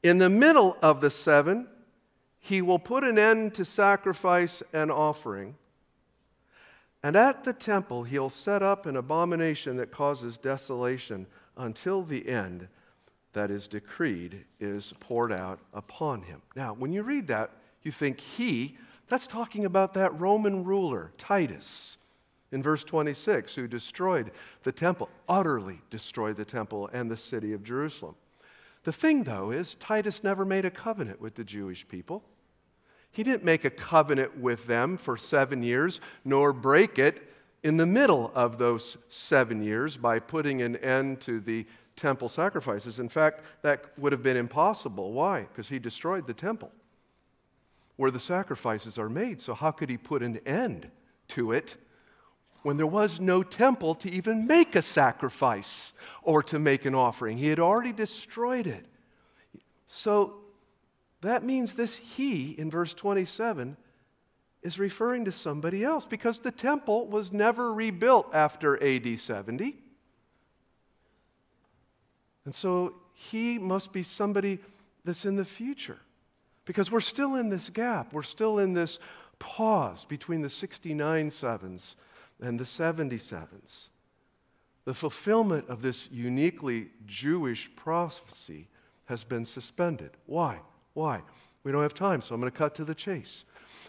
In 0.07 0.19
the 0.19 0.29
middle 0.29 0.77
of 0.81 1.01
the 1.01 1.09
seven, 1.09 1.67
he 2.39 2.61
will 2.61 2.79
put 2.79 3.03
an 3.03 3.19
end 3.19 3.53
to 3.55 3.65
sacrifice 3.65 4.63
and 4.71 4.89
offering. 4.89 5.57
And 7.03 7.17
at 7.17 7.43
the 7.43 7.51
temple, 7.51 8.03
he'll 8.03 8.29
set 8.29 8.63
up 8.63 8.85
an 8.85 8.95
abomination 8.95 9.75
that 9.75 9.91
causes 9.91 10.37
desolation 10.37 11.27
until 11.57 12.03
the 12.03 12.29
end 12.29 12.69
that 13.33 13.51
is 13.51 13.67
decreed 13.67 14.45
is 14.61 14.93
poured 15.01 15.33
out 15.33 15.59
upon 15.73 16.21
him. 16.21 16.41
Now, 16.55 16.73
when 16.73 16.93
you 16.93 17.03
read 17.03 17.27
that, 17.27 17.51
you 17.83 17.91
think 17.91 18.21
he, 18.21 18.77
that's 19.09 19.27
talking 19.27 19.65
about 19.65 19.93
that 19.95 20.17
Roman 20.17 20.63
ruler, 20.63 21.11
Titus, 21.17 21.97
in 22.53 22.63
verse 22.63 22.85
26, 22.85 23.55
who 23.55 23.67
destroyed 23.67 24.31
the 24.63 24.71
temple, 24.71 25.09
utterly 25.27 25.81
destroyed 25.89 26.37
the 26.37 26.45
temple 26.45 26.89
and 26.93 27.11
the 27.11 27.17
city 27.17 27.51
of 27.51 27.61
Jerusalem. 27.61 28.15
The 28.83 28.93
thing, 28.93 29.23
though, 29.23 29.51
is 29.51 29.75
Titus 29.75 30.23
never 30.23 30.45
made 30.45 30.65
a 30.65 30.71
covenant 30.71 31.19
with 31.19 31.35
the 31.35 31.43
Jewish 31.43 31.87
people. 31.87 32.23
He 33.11 33.23
didn't 33.23 33.43
make 33.43 33.65
a 33.65 33.69
covenant 33.69 34.37
with 34.37 34.67
them 34.67 34.97
for 34.97 35.17
seven 35.17 35.63
years, 35.63 35.99
nor 36.23 36.53
break 36.53 36.99
it 36.99 37.31
in 37.63 37.77
the 37.77 37.85
middle 37.85 38.31
of 38.35 38.57
those 38.57 38.97
seven 39.09 39.63
years 39.63 39.97
by 39.97 40.19
putting 40.19 40.61
an 40.61 40.75
end 40.77 41.21
to 41.21 41.39
the 41.39 41.65
temple 41.95 42.29
sacrifices. 42.29 42.99
In 42.99 43.09
fact, 43.09 43.41
that 43.63 43.97
would 43.97 44.11
have 44.11 44.23
been 44.23 44.37
impossible. 44.37 45.11
Why? 45.11 45.41
Because 45.41 45.69
he 45.69 45.79
destroyed 45.79 46.27
the 46.27 46.33
temple 46.33 46.71
where 47.97 48.11
the 48.11 48.19
sacrifices 48.19 48.97
are 48.97 49.09
made. 49.09 49.41
So, 49.41 49.53
how 49.53 49.71
could 49.71 49.89
he 49.89 49.97
put 49.97 50.23
an 50.23 50.39
end 50.45 50.89
to 51.29 51.51
it 51.51 51.75
when 52.67 52.75
there 52.75 52.85
was 52.85 53.21
no 53.21 53.43
temple 53.43 53.95
to 53.95 54.11
even 54.11 54.45
make 54.45 54.75
a 54.75 54.81
sacrifice 54.81 55.93
or 56.21 56.43
to 56.43 56.59
make 56.59 56.83
an 56.83 56.93
offering? 56.93 57.37
He 57.37 57.47
had 57.47 57.61
already 57.61 57.93
destroyed 57.93 58.67
it. 58.67 58.85
So, 59.85 60.33
that 61.21 61.45
means 61.45 61.75
this 61.75 61.95
he 61.95 62.51
in 62.51 62.69
verse 62.69 62.93
27 62.93 63.77
is 64.63 64.79
referring 64.79 65.23
to 65.23 65.31
somebody 65.31 65.81
else 65.81 66.05
because 66.05 66.39
the 66.39 66.51
temple 66.51 67.07
was 67.07 67.31
never 67.31 67.73
rebuilt 67.73 68.35
after 68.35 68.75
AD 68.83 69.17
70. 69.17 69.77
And 72.43 72.53
so 72.53 72.95
he 73.13 73.57
must 73.57 73.93
be 73.93 74.03
somebody 74.03 74.59
that's 75.05 75.23
in 75.23 75.37
the 75.37 75.45
future 75.45 75.99
because 76.65 76.91
we're 76.91 76.99
still 76.99 77.35
in 77.35 77.47
this 77.47 77.69
gap. 77.69 78.11
We're 78.11 78.23
still 78.23 78.59
in 78.59 78.73
this 78.73 78.99
pause 79.39 80.03
between 80.03 80.41
the 80.41 80.49
69 80.49 81.31
sevens 81.31 81.95
and 82.41 82.59
the 82.59 82.63
77s. 82.63 83.87
The 84.85 84.93
fulfillment 84.93 85.67
of 85.67 85.81
this 85.81 86.09
uniquely 86.11 86.87
Jewish 87.05 87.69
prophecy 87.75 88.67
has 89.05 89.23
been 89.23 89.45
suspended. 89.45 90.11
Why? 90.25 90.59
Why? 90.93 91.21
We 91.63 91.71
don't 91.71 91.81
have 91.81 91.93
time, 91.93 92.21
so 92.21 92.33
I'm 92.33 92.39
going 92.39 92.51
to 92.51 92.57
cut 92.57 92.75
to 92.75 92.85
the 92.85 92.95
chase. 92.95 93.43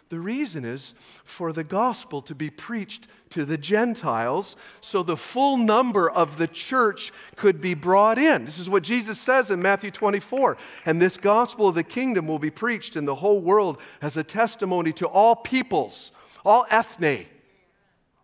The 0.08 0.18
reason 0.18 0.64
is 0.64 0.94
for 1.24 1.52
the 1.52 1.64
gospel 1.64 2.22
to 2.22 2.34
be 2.34 2.50
preached 2.50 3.06
to 3.30 3.44
the 3.44 3.58
Gentiles 3.58 4.56
so 4.80 5.02
the 5.02 5.16
full 5.16 5.58
number 5.58 6.10
of 6.10 6.38
the 6.38 6.48
church 6.48 7.12
could 7.36 7.60
be 7.60 7.74
brought 7.74 8.18
in. 8.18 8.46
This 8.46 8.58
is 8.58 8.70
what 8.70 8.82
Jesus 8.82 9.20
says 9.20 9.50
in 9.50 9.60
Matthew 9.60 9.90
24. 9.90 10.56
And 10.86 11.00
this 11.00 11.16
gospel 11.18 11.68
of 11.68 11.74
the 11.74 11.84
kingdom 11.84 12.26
will 12.26 12.38
be 12.38 12.50
preached 12.50 12.96
in 12.96 13.04
the 13.04 13.16
whole 13.16 13.40
world 13.40 13.80
as 14.00 14.16
a 14.16 14.24
testimony 14.24 14.92
to 14.94 15.06
all 15.06 15.36
peoples, 15.36 16.10
all 16.44 16.66
ethne, 16.70 17.26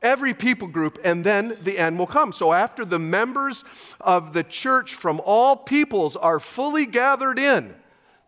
every 0.05 0.35
people 0.35 0.69
group, 0.69 0.99
and 1.03 1.25
then 1.25 1.57
the 1.63 1.79
end 1.79 1.99
will 1.99 2.07
come. 2.07 2.33
So 2.33 2.53
after 2.53 2.85
the 2.85 2.99
members 2.99 3.65
of 4.01 4.35
the 4.35 4.45
church 4.45 4.95
from 4.95 5.21
all 5.25 5.57
peoples 5.57 6.15
are 6.15 6.39
fully 6.39 6.87
gathered 6.87 7.39
in, 7.39 7.75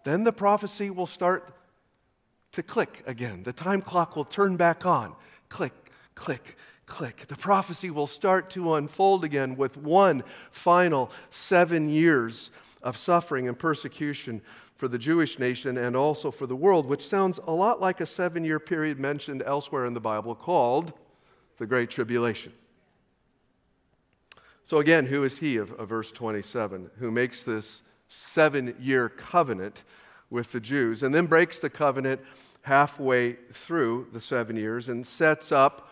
then 0.04 0.24
the 0.24 0.32
prophecy 0.32 0.90
will 0.90 1.06
start 1.06 1.52
to 2.52 2.62
click 2.62 3.02
again. 3.06 3.42
The 3.42 3.52
time 3.52 3.82
clock 3.82 4.16
will 4.16 4.24
turn 4.24 4.56
back 4.56 4.86
on. 4.86 5.14
Click, 5.50 5.74
click, 6.14 6.56
click. 6.86 7.26
The 7.28 7.36
prophecy 7.36 7.90
will 7.90 8.06
start 8.06 8.48
to 8.50 8.74
unfold 8.74 9.24
again 9.24 9.56
with 9.56 9.76
one 9.76 10.24
final 10.50 11.10
seven 11.28 11.90
years 11.90 12.50
of 12.82 12.96
suffering 12.96 13.46
and 13.46 13.58
persecution 13.58 14.40
for 14.76 14.88
the 14.88 14.98
Jewish 14.98 15.38
nation 15.38 15.76
and 15.76 15.94
also 15.96 16.30
for 16.30 16.46
the 16.46 16.56
world, 16.56 16.86
which 16.86 17.06
sounds 17.06 17.38
a 17.46 17.52
lot 17.52 17.80
like 17.80 18.00
a 18.00 18.06
seven 18.06 18.44
year 18.44 18.60
period 18.60 18.98
mentioned 18.98 19.42
elsewhere 19.44 19.84
in 19.84 19.94
the 19.94 20.00
Bible 20.00 20.34
called 20.34 20.92
the 21.58 21.66
Great 21.66 21.90
Tribulation. 21.90 22.52
So, 24.64 24.78
again, 24.78 25.06
who 25.06 25.22
is 25.22 25.38
he 25.38 25.56
of, 25.58 25.70
of 25.72 25.88
verse 25.88 26.10
27 26.10 26.90
who 26.98 27.10
makes 27.10 27.44
this 27.44 27.82
seven 28.08 28.74
year 28.80 29.08
covenant 29.08 29.84
with 30.28 30.52
the 30.52 30.60
Jews 30.60 31.02
and 31.02 31.14
then 31.14 31.26
breaks 31.26 31.60
the 31.60 31.70
covenant 31.70 32.20
halfway 32.62 33.34
through 33.52 34.08
the 34.12 34.20
seven 34.20 34.56
years 34.56 34.88
and 34.88 35.06
sets 35.06 35.52
up 35.52 35.88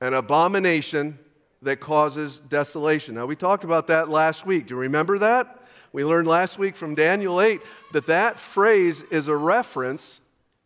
an 0.00 0.14
abomination 0.14 1.18
that 1.60 1.80
causes 1.80 2.40
desolation. 2.48 3.14
Now, 3.14 3.26
we 3.26 3.36
talked 3.36 3.64
about 3.64 3.88
that 3.88 4.08
last 4.08 4.46
week. 4.46 4.66
Do 4.66 4.74
you 4.74 4.80
remember 4.80 5.18
that? 5.18 5.60
We 5.92 6.04
learned 6.04 6.26
last 6.26 6.58
week 6.58 6.76
from 6.76 6.94
Daniel 6.94 7.40
8 7.40 7.60
that 7.92 8.06
that 8.06 8.38
phrase 8.38 9.02
is 9.10 9.28
a 9.28 9.36
reference 9.36 10.20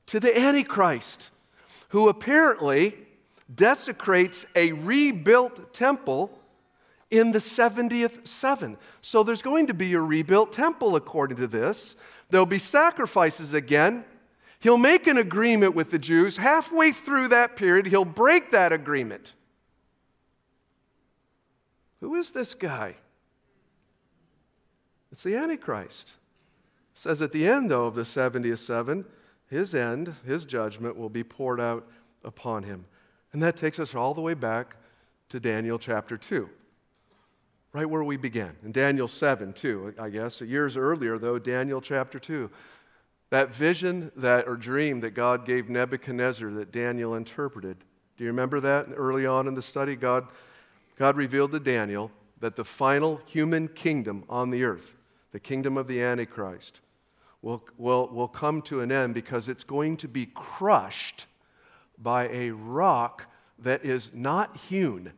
to 0.07 0.21
the 0.21 0.37
Antichrist, 0.39 1.31
who 1.89 2.09
apparently 2.09 2.95
desecrates 3.55 4.45
a 4.55 4.73
rebuilt 4.73 5.73
temple 5.73 6.31
in 7.11 7.33
the 7.33 7.39
70th 7.39 8.27
seven. 8.27 8.77
So 9.01 9.23
there's 9.23 9.43
going 9.43 9.69
to 9.69 9.75
be 9.75 9.95
a 9.95 10.01
rebuilt 10.01 10.53
temple 10.53 10.97
according 10.97 11.39
to 11.39 11.47
this. 11.47 11.97
There'll 12.31 12.47
be 12.47 12.59
sacrifices 12.59 13.55
again, 13.55 14.05
He'll 14.61 14.79
make 14.79 15.07
an 15.07 15.19
agreement 15.19 15.75
with 15.75 15.91
the 15.91 15.99
Jews. 15.99 16.37
Halfway 16.37 16.91
through 16.93 17.29
that 17.29 17.57
period, 17.57 17.87
he'll 17.87 18.05
break 18.05 18.51
that 18.51 18.73
agreement. 18.73 19.33
Who 22.01 22.17
is 22.17 22.33
this 22.33 22.55
guy? 22.55 22.97
It's 25.13 25.23
the 25.23 25.37
Antichrist. 25.37 26.15
It 26.93 26.99
says 26.99 27.23
at 27.23 27.33
the 27.33 27.47
end, 27.47 27.71
though, 27.71 27.87
of 27.87 27.95
the 27.95 28.03
70th 28.03 28.59
seven, 28.59 29.05
his 29.49 29.75
end, 29.75 30.15
his 30.27 30.45
judgment 30.45 30.97
will 30.97 31.09
be 31.09 31.25
poured 31.25 31.61
out 31.61 31.87
upon 32.25 32.65
him. 32.65 32.85
And 33.33 33.43
that 33.43 33.57
takes 33.57 33.79
us 33.79 33.95
all 33.95 34.15
the 34.15 34.21
way 34.21 34.35
back 34.35 34.77
to 35.29 35.39
Daniel 35.41 35.79
chapter 35.79 36.17
2, 36.17 36.49
right 37.73 37.89
where 37.89 38.05
we 38.05 38.17
began. 38.17 38.57
In 38.65 38.73
Daniel 38.73 39.09
7, 39.09 39.53
too, 39.53 39.95
I 39.99 40.09
guess. 40.09 40.41
Years 40.41 40.77
earlier, 40.77 41.19
though, 41.19 41.39
Daniel 41.39 41.81
chapter 41.81 42.19
2. 42.19 42.51
That 43.31 43.55
vision 43.55 44.11
that 44.17 44.49
or 44.49 44.57
dream 44.57 45.01
that 45.01 45.11
God 45.11 45.45
gave 45.45 45.69
Nebuchadnezzar 45.69 46.51
that 46.53 46.73
Daniel 46.73 47.15
interpreted. 47.15 47.77
Do 48.17 48.25
you 48.25 48.31
remember 48.31 48.59
that 48.61 48.87
early 48.97 49.27
on 49.27 49.47
in 49.47 49.55
the 49.55 49.63
study? 49.63 49.97
God, 49.97 50.27
God 50.97 51.17
revealed 51.17 51.53
to 51.53 51.61
Daniel 51.61 52.11
that 52.41 52.57
the 52.57 52.65
final 52.65 53.21
human 53.27 53.69
kingdom 53.69 54.25
on 54.31 54.51
the 54.51 54.65
earth, 54.65 54.95
the 55.33 55.41
kingdom 55.41 55.77
of 55.77 55.87
the 55.89 56.01
Antichrist, 56.01 56.81
will, 57.43 57.63
will, 57.77 58.09
will 58.09 58.29
come 58.29 58.63
to 58.63 58.81
an 58.81 58.91
end 58.91 59.15
because 59.15 59.49
it's 59.49 59.65
going 59.65 59.97
to 59.99 60.09
be 60.09 60.27
crushed 60.27 61.27
by 62.01 62.29
a 62.29 62.51
rock 62.51 63.27
that 63.59 63.85
is 63.85 64.11
not 64.15 64.57
hewn. 64.57 65.13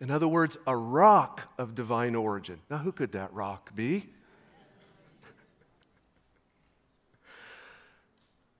In 0.00 0.10
other 0.10 0.28
words, 0.28 0.58
a 0.66 0.76
rock 0.76 1.52
of 1.58 1.74
divine 1.74 2.14
origin. 2.14 2.60
Now, 2.68 2.78
who 2.78 2.92
could 2.92 3.12
that 3.12 3.32
rock 3.32 3.74
be? 3.74 4.06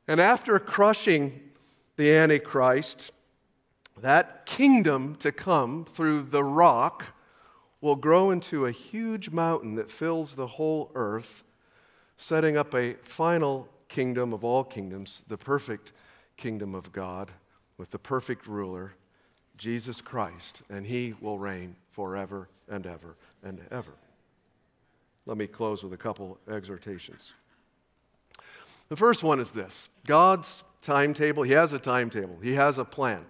And 0.09 0.21
after 0.21 0.59
crushing 0.61 1.41
the 1.97 2.14
Antichrist, 2.14 3.11
that 4.01 4.47
kingdom 4.47 5.17
to 5.17 5.33
come 5.33 5.85
through 5.85 6.23
the 6.23 6.45
rock 6.45 7.07
will 7.81 7.97
grow 7.97 8.31
into 8.31 8.67
a 8.67 8.71
huge 8.71 9.31
mountain 9.31 9.75
that 9.75 9.91
fills 9.91 10.37
the 10.37 10.47
whole 10.47 10.93
earth 10.95 11.43
setting 12.17 12.57
up 12.57 12.73
a 12.73 12.95
final 13.03 13.69
kingdom 13.89 14.33
of 14.33 14.45
all 14.45 14.62
kingdoms, 14.62 15.23
the 15.27 15.37
perfect 15.37 15.93
kingdom 16.37 16.75
of 16.75 16.93
God 16.93 17.33
with 17.79 17.91
the 17.91 17.99
perfect 17.99 18.47
ruler, 18.47 18.95
Jesus 19.57 20.01
Christ, 20.01 20.62
and 20.68 20.87
he 20.87 21.14
will 21.20 21.39
reign 21.39 21.77
forever 21.93 22.49
and 22.68 22.87
ever 22.87 23.16
and 23.43 23.61
ever. 23.70 23.93
Let 25.24 25.37
me 25.37 25.47
close 25.47 25.83
with 25.83 25.93
a 25.93 25.97
couple 25.97 26.39
exhortations. 26.49 27.33
The 28.89 28.97
first 28.97 29.22
one 29.22 29.41
is 29.41 29.53
this 29.53 29.89
God's 30.07 30.62
timetable, 30.83 31.43
He 31.43 31.53
has 31.53 31.72
a 31.72 31.79
timetable, 31.79 32.39
He 32.41 32.55
has 32.55 32.79
a 32.79 32.85
plan 32.85 33.24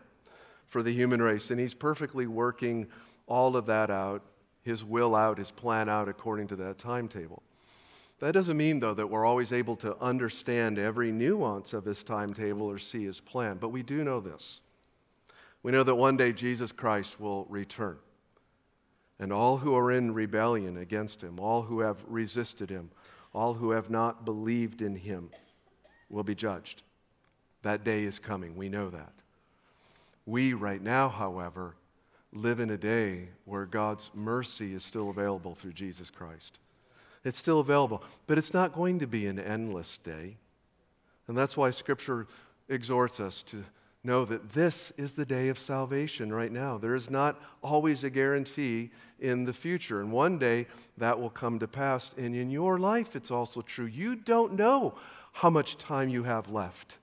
for 0.67 0.83
the 0.83 0.93
human 0.93 1.23
race, 1.23 1.51
and 1.51 1.59
He's 1.59 1.75
perfectly 1.75 2.27
working 2.27 2.87
all 3.27 3.57
of 3.57 3.67
that 3.67 3.91
out, 3.91 4.23
His 4.63 4.85
will 4.85 5.15
out, 5.15 5.39
His 5.39 5.51
plan 5.51 5.89
out 5.89 6.09
according 6.09 6.49
to 6.49 6.57
that 6.57 6.79
timetable. 6.79 7.43
That 8.21 8.33
doesn't 8.33 8.57
mean, 8.57 8.81
though, 8.81 8.95
that 8.95 9.11
we're 9.11 9.27
always 9.27 9.53
able 9.53 9.77
to 9.77 9.97
understand 9.99 10.79
every 10.79 11.13
nuance 11.13 11.73
of 11.73 11.85
His 11.85 12.03
timetable 12.03 12.67
or 12.67 12.79
see 12.79 13.05
His 13.05 13.21
plan, 13.21 13.59
but 13.59 13.69
we 13.69 13.83
do 13.83 14.03
know 14.05 14.21
this. 14.21 14.61
We 15.63 15.73
know 15.73 15.83
that 15.83 15.97
one 15.97 16.17
day 16.17 16.33
Jesus 16.33 16.73
Christ 16.73 17.21
will 17.21 17.45
return. 17.49 17.99
And 19.19 19.33
all 19.33 19.57
who 19.57 19.75
are 19.75 19.91
in 19.91 20.15
rebellion 20.15 20.77
against 20.77 21.23
him, 21.23 21.41
all 21.41 21.63
who 21.63 21.81
have 21.81 22.05
resisted 22.07 22.71
him, 22.71 22.91
all 23.35 23.55
who 23.55 23.71
have 23.71 23.91
not 23.91 24.25
believed 24.25 24.81
in 24.81 24.95
him, 24.95 25.31
will 26.09 26.23
be 26.23 26.35
judged. 26.35 26.83
That 27.63 27.83
day 27.83 28.05
is 28.05 28.19
coming. 28.19 28.57
We 28.57 28.69
know 28.69 28.91
that. 28.91 29.13
We, 30.25 30.53
right 30.53 30.81
now, 30.81 31.09
however, 31.09 31.75
live 32.33 32.61
in 32.61 32.71
a 32.71 32.79
day 32.79 33.31
where 33.45 33.67
God's 33.67 34.11
mercy 34.15 34.75
is 34.75 34.85
still 34.85 35.11
available 35.11 35.55
through 35.55 35.73
Jesus 35.73 36.11
Christ. 36.11 36.59
It's 37.27 37.39
still 37.39 37.59
available, 37.59 38.05
but 38.29 38.39
it's 38.39 38.55
not 38.55 38.73
going 38.73 39.01
to 39.01 39.07
be 39.09 39.27
an 39.27 39.41
endless 39.41 39.99
day. 39.99 40.37
And 41.27 41.37
that's 41.37 41.57
why 41.57 41.71
Scripture 41.71 42.29
exhorts 42.69 43.19
us 43.19 43.43
to 43.45 43.65
know 44.05 44.25
that 44.25 44.53
this 44.53 44.93
is 44.97 45.15
the 45.15 45.27
day 45.27 45.49
of 45.49 45.59
salvation 45.59 46.33
right 46.33 46.53
now. 46.53 46.79
There 46.79 46.95
is 46.95 47.11
not 47.11 47.43
always 47.65 48.05
a 48.05 48.11
guarantee 48.11 48.91
in 49.19 49.45
the 49.45 49.53
future. 49.53 50.01
And 50.01 50.13
one 50.13 50.39
day 50.39 50.69
that 50.99 51.19
will 51.19 51.31
come 51.31 51.59
to 51.59 51.67
pass. 51.67 52.13
And 52.17 52.33
in 52.33 52.49
your 52.49 52.79
life, 52.79 53.17
it's 53.17 53.33
also 53.33 53.61
true. 53.61 53.87
You 53.87 54.15
don't 54.15 54.53
know 54.53 54.95
how 55.33 55.51
much 55.51 55.79
time 55.79 56.09
you 56.09 56.23
have 56.23 56.49
left. 56.49 56.99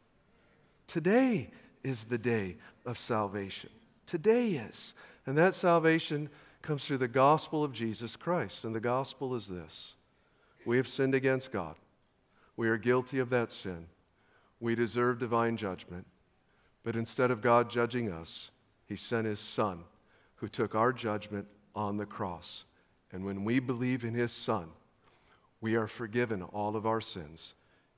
Today 0.87 1.49
is 1.83 2.05
the 2.05 2.17
day 2.17 2.55
of 2.85 2.97
salvation. 2.97 3.71
Today 4.07 4.51
is. 4.51 4.93
And 5.25 5.37
that 5.37 5.53
salvation 5.53 6.29
comes 6.61 6.85
through 6.85 6.99
the 6.99 7.09
gospel 7.09 7.61
of 7.61 7.73
Jesus 7.73 8.15
Christ. 8.15 8.63
And 8.63 8.73
the 8.73 8.79
gospel 8.79 9.35
is 9.35 9.49
this 9.49 9.95
we 10.65 10.77
have 10.77 10.87
sinned 10.87 11.15
against 11.15 11.51
God, 11.51 11.75
we 12.55 12.69
are 12.69 12.77
guilty 12.77 13.19
of 13.19 13.29
that 13.29 13.51
sin, 13.51 13.87
we 14.59 14.75
deserve 14.75 15.19
divine 15.19 15.57
judgment. 15.57 16.05
But 16.83 16.95
instead 16.95 17.31
of 17.31 17.41
God 17.41 17.69
judging 17.69 18.11
us, 18.11 18.51
He 18.85 18.95
sent 18.95 19.25
His 19.25 19.39
Son, 19.39 19.83
who 20.35 20.47
took 20.47 20.75
our 20.75 20.91
judgment 20.91 21.47
on 21.75 21.97
the 21.97 22.05
cross. 22.05 22.65
And 23.11 23.25
when 23.25 23.43
we 23.43 23.59
believe 23.59 24.03
in 24.03 24.13
His 24.13 24.31
Son, 24.31 24.69
we 25.61 25.75
are 25.75 25.87
forgiven 25.87 26.43
all 26.43 26.75
of 26.75 26.85
our 26.85 26.99
sins 26.99 27.53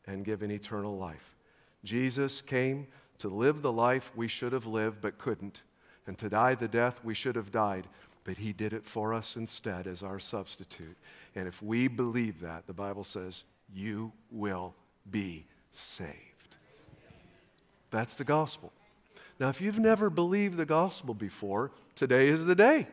and 0.06 0.24
given 0.24 0.52
eternal 0.52 0.98
life. 0.98 1.36
Jesus 1.84 2.42
came 2.42 2.88
to 3.20 3.28
live 3.28 3.62
the 3.62 3.72
life 3.72 4.12
we 4.16 4.28
should 4.28 4.54
have 4.54 4.68
lived 4.68 5.02
but 5.02 5.18
couldn't, 5.18 5.64
and 6.06 6.18
to 6.18 6.30
die 6.30 6.54
the 6.54 6.68
death 6.68 7.00
we 7.04 7.14
should 7.14 7.36
have 7.36 7.52
died, 7.52 7.88
but 8.26 8.38
He 8.38 8.52
did 8.52 8.74
it 8.74 8.86
for 8.86 9.14
us 9.14 9.38
instead 9.38 9.88
as 9.88 10.04
our 10.04 10.20
substitute. 10.20 10.98
And 11.36 11.48
if 11.48 11.62
we 11.62 11.88
believe 11.88 12.42
that, 12.42 12.68
the 12.68 12.74
Bible 12.74 13.06
says, 13.06 13.44
you 13.74 14.12
will 14.30 14.76
be 15.10 15.46
saved. 15.72 16.12
That's 17.92 18.16
the 18.16 18.26
gospel. 18.26 18.74
Now, 19.40 19.50
if 19.50 19.62
you've 19.62 19.80
never 19.80 20.10
believed 20.10 20.58
the 20.58 20.66
gospel 20.66 21.14
before, 21.14 21.72
today 21.96 22.28
is 22.28 22.46
the 22.46 22.56
day. 22.56 22.88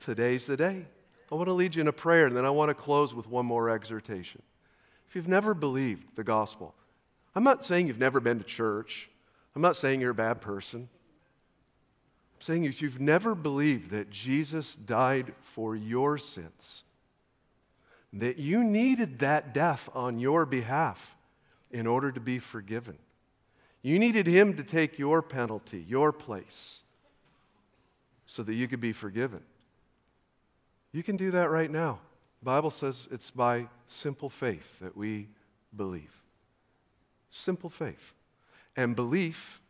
Today's 0.00 0.46
the 0.46 0.56
day. 0.56 0.86
I 1.30 1.34
want 1.34 1.48
to 1.48 1.52
lead 1.52 1.74
you 1.74 1.82
in 1.82 1.88
a 1.88 1.92
prayer, 1.92 2.26
and 2.26 2.36
then 2.36 2.44
I 2.44 2.50
want 2.50 2.70
to 2.70 2.74
close 2.74 3.14
with 3.14 3.26
one 3.26 3.46
more 3.46 3.68
exhortation. 3.68 4.42
If 5.08 5.16
you've 5.16 5.28
never 5.28 5.54
believed 5.54 6.16
the 6.16 6.24
gospel, 6.24 6.74
I'm 7.34 7.44
not 7.44 7.64
saying 7.64 7.86
you've 7.86 7.98
never 7.98 8.20
been 8.20 8.38
to 8.38 8.44
church. 8.44 9.08
I'm 9.56 9.62
not 9.62 9.76
saying 9.76 10.00
you're 10.00 10.12
a 10.12 10.14
bad 10.14 10.40
person. 10.40 10.88
Saying 12.40 12.64
if 12.64 12.80
you've 12.80 13.00
never 13.00 13.34
believed 13.34 13.90
that 13.90 14.10
Jesus 14.10 14.74
died 14.74 15.32
for 15.42 15.74
your 15.74 16.18
sins, 16.18 16.84
that 18.12 18.38
you 18.38 18.62
needed 18.62 19.18
that 19.18 19.52
death 19.52 19.88
on 19.94 20.18
your 20.18 20.46
behalf 20.46 21.16
in 21.70 21.86
order 21.86 22.10
to 22.12 22.20
be 22.20 22.38
forgiven. 22.38 22.96
You 23.82 23.98
needed 23.98 24.26
him 24.26 24.56
to 24.56 24.64
take 24.64 24.98
your 24.98 25.22
penalty, 25.22 25.84
your 25.86 26.12
place, 26.12 26.82
so 28.26 28.42
that 28.42 28.54
you 28.54 28.68
could 28.68 28.80
be 28.80 28.92
forgiven. 28.92 29.40
You 30.92 31.02
can 31.02 31.16
do 31.16 31.30
that 31.32 31.50
right 31.50 31.70
now. 31.70 31.98
The 32.40 32.46
Bible 32.46 32.70
says 32.70 33.08
it's 33.10 33.30
by 33.30 33.66
simple 33.88 34.28
faith 34.28 34.78
that 34.80 34.96
we 34.96 35.28
believe. 35.76 36.12
Simple 37.30 37.70
faith. 37.70 38.14
And 38.76 38.96
belief 38.96 39.60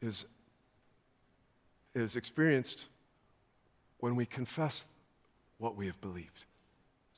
is, 0.00 0.26
is 1.94 2.16
experienced 2.16 2.86
when 3.98 4.16
we 4.16 4.26
confess 4.26 4.86
what 5.58 5.76
we 5.76 5.86
have 5.86 6.00
believed. 6.00 6.46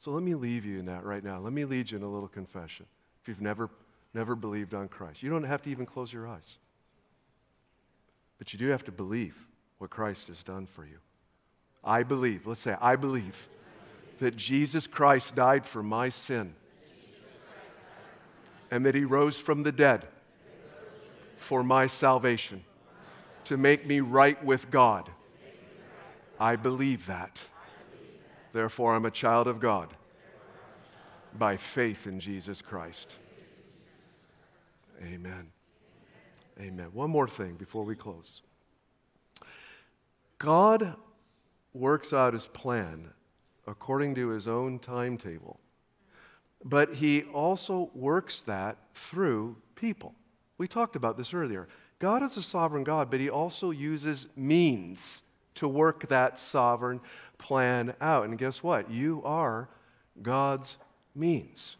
So 0.00 0.10
let 0.10 0.22
me 0.22 0.34
leave 0.34 0.64
you 0.64 0.78
in 0.78 0.86
that 0.86 1.04
right 1.04 1.22
now. 1.22 1.38
Let 1.38 1.52
me 1.52 1.64
lead 1.64 1.90
you 1.90 1.98
in 1.98 2.02
a 2.02 2.08
little 2.08 2.28
confession. 2.28 2.86
If 3.22 3.28
you've 3.28 3.40
never, 3.40 3.70
never 4.14 4.34
believed 4.34 4.74
on 4.74 4.88
Christ, 4.88 5.22
you 5.22 5.30
don't 5.30 5.44
have 5.44 5.62
to 5.62 5.70
even 5.70 5.86
close 5.86 6.12
your 6.12 6.26
eyes. 6.26 6.56
But 8.38 8.52
you 8.52 8.58
do 8.58 8.68
have 8.68 8.84
to 8.84 8.92
believe 8.92 9.36
what 9.78 9.90
Christ 9.90 10.28
has 10.28 10.42
done 10.42 10.66
for 10.66 10.84
you. 10.84 10.98
I 11.84 12.02
believe, 12.02 12.46
let's 12.46 12.60
say, 12.60 12.76
I 12.80 12.96
believe 12.96 13.46
that 14.18 14.36
Jesus 14.36 14.86
Christ 14.86 15.34
died 15.34 15.66
for 15.66 15.82
my 15.82 16.08
sin 16.08 16.54
and 18.70 18.86
that 18.86 18.94
he 18.94 19.04
rose 19.04 19.36
from 19.38 19.62
the 19.62 19.72
dead 19.72 20.06
for 21.36 21.62
my 21.62 21.86
salvation 21.86 22.64
to 23.44 23.56
make 23.56 23.86
me 23.86 24.00
right 24.00 24.42
with 24.44 24.70
God. 24.70 25.10
I 26.38 26.56
believe 26.56 27.06
that. 27.06 27.40
Therefore, 28.52 28.94
I'm 28.94 29.04
a 29.04 29.10
child 29.10 29.46
of 29.46 29.60
God 29.60 29.94
by 31.38 31.56
faith 31.56 32.06
in 32.06 32.20
Jesus 32.20 32.60
Christ. 32.60 33.16
Amen. 35.02 35.48
Amen. 36.60 36.88
One 36.92 37.10
more 37.10 37.28
thing 37.28 37.54
before 37.54 37.84
we 37.84 37.96
close. 37.96 38.42
God 40.38 40.94
works 41.72 42.12
out 42.12 42.34
his 42.34 42.46
plan 42.46 43.10
according 43.66 44.14
to 44.16 44.28
his 44.28 44.46
own 44.46 44.78
timetable. 44.78 45.60
But 46.64 46.96
he 46.96 47.22
also 47.22 47.90
works 47.94 48.42
that 48.42 48.76
through 48.94 49.56
people. 49.74 50.14
We 50.62 50.68
talked 50.68 50.94
about 50.94 51.16
this 51.16 51.34
earlier. 51.34 51.66
God 51.98 52.22
is 52.22 52.36
a 52.36 52.42
sovereign 52.42 52.84
God, 52.84 53.10
but 53.10 53.18
he 53.18 53.28
also 53.28 53.72
uses 53.72 54.28
means 54.36 55.22
to 55.56 55.66
work 55.66 56.06
that 56.06 56.38
sovereign 56.38 57.00
plan 57.36 57.94
out. 58.00 58.26
And 58.26 58.38
guess 58.38 58.62
what? 58.62 58.88
You 58.88 59.22
are 59.24 59.68
God's 60.22 60.76
means. 61.16 61.78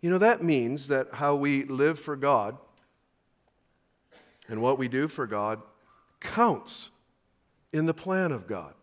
You 0.00 0.10
know, 0.10 0.18
that 0.18 0.42
means 0.42 0.88
that 0.88 1.06
how 1.12 1.36
we 1.36 1.62
live 1.62 2.00
for 2.00 2.16
God 2.16 2.58
and 4.48 4.60
what 4.60 4.76
we 4.76 4.88
do 4.88 5.06
for 5.06 5.28
God 5.28 5.62
counts 6.18 6.90
in 7.72 7.86
the 7.86 7.94
plan 7.94 8.32
of 8.32 8.48
God. 8.48 8.74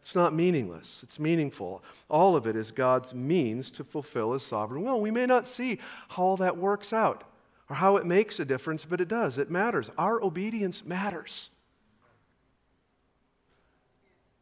It's 0.00 0.14
not 0.14 0.32
meaningless, 0.32 1.00
it's 1.02 1.18
meaningful. 1.18 1.84
All 2.08 2.34
of 2.34 2.46
it 2.46 2.56
is 2.56 2.70
God's 2.70 3.12
means 3.12 3.70
to 3.72 3.84
fulfill 3.84 4.32
His 4.32 4.42
sovereign 4.42 4.84
will. 4.84 5.02
We 5.02 5.10
may 5.10 5.26
not 5.26 5.46
see 5.46 5.80
how 6.08 6.22
all 6.22 6.36
that 6.38 6.56
works 6.56 6.94
out 6.94 7.24
or 7.68 7.76
how 7.76 7.96
it 7.96 8.06
makes 8.06 8.38
a 8.38 8.44
difference, 8.44 8.84
but 8.84 9.00
it 9.00 9.08
does. 9.08 9.38
It 9.38 9.50
matters. 9.50 9.90
Our 9.96 10.22
obedience 10.22 10.84
matters. 10.84 11.50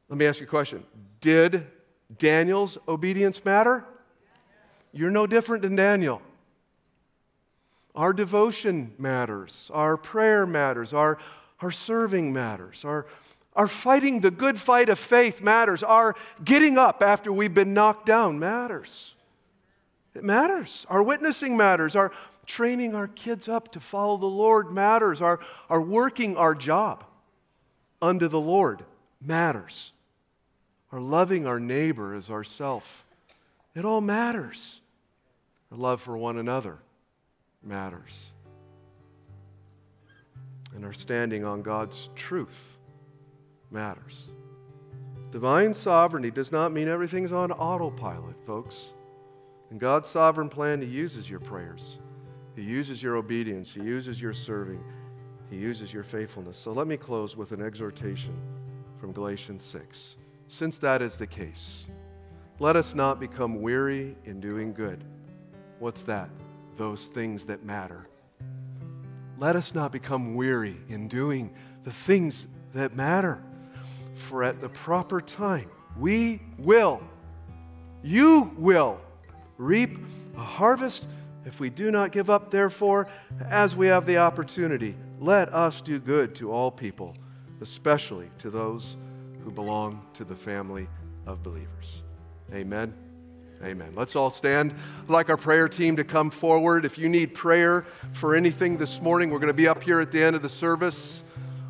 Let 0.09 0.19
me 0.19 0.27
ask 0.27 0.41
you 0.41 0.47
a 0.47 0.51
question 0.51 0.85
Did 1.21 1.67
Daniel's 2.19 2.79
obedience 2.87 3.45
matter? 3.45 3.85
You're 4.93 5.11
no 5.11 5.27
different 5.27 5.63
than 5.63 5.77
Daniel. 5.77 6.21
Our 7.95 8.13
devotion 8.13 8.95
matters, 8.99 9.71
our 9.73 9.97
prayer 9.97 10.47
matters, 10.47 10.93
our, 10.93 11.19
our 11.61 11.71
serving 11.71 12.33
matters, 12.33 12.85
our 12.85 13.07
our 13.55 13.69
fighting 13.69 14.21
the 14.21 14.31
good 14.31 14.59
fight 14.59 14.89
of 14.89 14.99
faith 14.99 15.43
matters. 15.43 15.83
Our 15.83 16.15
getting 16.43 16.79
up 16.79 17.03
after 17.03 17.33
we've 17.33 17.53
been 17.53 17.75
knocked 17.75 18.07
down 18.07 18.39
matters. 18.39 19.15
It 20.15 20.25
matters. 20.25 20.87
Our 20.89 21.03
witnessing 21.03 21.57
matters. 21.57 21.95
Our 21.95 22.13
training 22.47 22.95
our 22.95 23.09
kids 23.09 23.49
up 23.49 23.73
to 23.73 23.81
follow 23.81 24.17
the 24.17 24.27
Lord 24.27 24.73
matters. 24.73 25.21
Our, 25.21 25.41
our 25.69 25.81
working 25.81 26.37
our 26.37 26.55
job 26.55 27.05
unto 28.01 28.29
the 28.29 28.41
Lord 28.41 28.85
matters. 29.21 29.93
Our 30.91 31.01
loving 31.01 31.47
our 31.47 31.61
neighbor 31.61 32.15
as 32.15 32.31
ourself. 32.31 33.05
It 33.75 33.85
all 33.85 34.01
matters. 34.01 34.81
Our 35.71 35.79
love 35.79 36.03
for 36.03 36.17
one 36.17 36.39
another 36.39 36.79
matters. 37.63 38.33
And 40.75 40.85
our 40.85 40.93
standing 40.93 41.45
on 41.45 41.63
God's 41.63 42.11
truth 42.15 42.77
matters. 43.71 44.31
Divine 45.31 45.73
sovereignty 45.73 46.31
does 46.31 46.53
not 46.53 46.73
mean 46.73 46.89
everything's 46.89 47.33
on 47.33 47.53
autopilot, 47.53 48.37
folks. 48.47 48.89
And 49.71 49.81
God's 49.81 50.11
sovereign 50.11 50.51
plan, 50.51 50.83
He 50.83 50.89
uses 50.89 51.29
your 51.29 51.41
prayers, 51.41 51.97
He 52.55 52.63
uses 52.63 53.03
your 53.03 53.17
obedience, 53.17 53.73
He 53.73 53.81
uses 53.81 54.21
your 54.21 54.35
serving, 54.35 54.83
He 55.51 55.57
uses 55.57 55.93
your 55.93 56.03
faithfulness. 56.03 56.59
So 56.59 56.73
let 56.73 56.87
me 56.87 56.97
close 56.97 57.37
with 57.37 57.53
an 57.53 57.63
exhortation 57.63 58.37
from 58.99 59.13
Galatians 59.13 59.63
6. 59.63 60.17
Since 60.49 60.79
that 60.81 61.03
is 61.03 61.17
the 61.17 61.27
case, 61.27 61.85
let 62.59 62.77
us 62.77 62.95
not 62.95 63.19
become 63.19 63.63
weary 63.63 64.17
in 64.25 64.41
doing 64.41 64.73
good. 64.73 65.03
What's 65.79 66.03
that? 66.03 66.29
Those 66.77 67.07
things 67.07 67.47
that 67.47 67.65
matter. 67.65 68.07
Let 69.39 69.57
us 69.57 69.75
not 69.75 69.91
become 69.91 70.35
weary 70.35 70.77
in 70.89 71.09
doing 71.09 71.53
the 71.85 71.93
things 71.93 72.47
that 72.75 72.95
matter 72.95 73.43
for 74.15 74.45
at 74.45 74.61
the 74.61 74.69
proper 74.69 75.21
time 75.21 75.69
we 75.99 76.41
will, 76.59 77.03
you 78.03 78.51
will 78.57 78.99
reap 79.59 79.99
a 80.37 80.41
harvest 80.41 81.05
if 81.45 81.61
we 81.61 81.71
do 81.71 81.91
not 81.91 82.13
give 82.13 82.31
up, 82.31 82.51
therefore, 82.51 83.09
as 83.49 83.75
we 83.75 83.89
have 83.89 84.07
the 84.07 84.19
opportunity. 84.19 84.97
Let 85.19 85.53
us 85.53 85.81
do 85.81 85.99
good 85.99 86.35
to 86.37 86.53
all 86.53 86.71
people, 86.71 87.15
especially 87.61 88.31
to 88.39 88.51
those 88.51 88.97
who 89.45 89.51
belong 89.51 90.05
to 90.15 90.25
the 90.25 90.37
family 90.37 90.89
of 91.27 91.43
believers. 91.43 92.03
Amen. 92.53 92.95
Amen. 93.63 93.93
Let's 93.95 94.17
all 94.17 94.31
stand. 94.31 94.75
I'd 95.03 95.09
like 95.09 95.31
our 95.31 95.37
prayer 95.37 95.69
team 95.69 95.97
to 95.97 96.05
come 96.05 96.31
forward. 96.31 96.85
If 96.85 96.99
you 96.99 97.09
need 97.09 97.33
prayer 97.33 97.87
for 98.13 98.35
anything 98.35 98.77
this 98.77 99.01
morning, 99.01 99.31
we're 99.31 99.39
going 99.39 99.49
to 99.49 99.55
be 99.55 99.69
up 99.69 99.83
here 99.83 100.01
at 100.01 100.11
the 100.11 100.23
end 100.23 100.35
of 100.35 100.43
the 100.43 100.49
service 100.49 101.23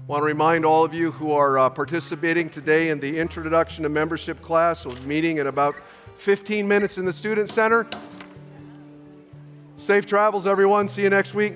I 0.02 0.04
want 0.06 0.22
to 0.22 0.26
remind 0.26 0.64
all 0.64 0.84
of 0.84 0.92
you 0.92 1.12
who 1.12 1.30
are 1.30 1.60
uh, 1.60 1.70
participating 1.70 2.50
today 2.50 2.88
in 2.88 2.98
the 2.98 3.18
introduction 3.18 3.84
to 3.84 3.88
membership 3.88 4.42
class, 4.42 4.84
we'll 4.84 4.96
meeting 5.04 5.38
in 5.38 5.46
about 5.46 5.76
15 6.16 6.66
minutes 6.66 6.98
in 6.98 7.04
the 7.04 7.12
Student 7.12 7.48
Center. 7.48 7.86
Safe 9.82 10.06
travels, 10.06 10.46
everyone. 10.46 10.86
See 10.86 11.02
you 11.02 11.10
next 11.10 11.34
week. 11.34 11.54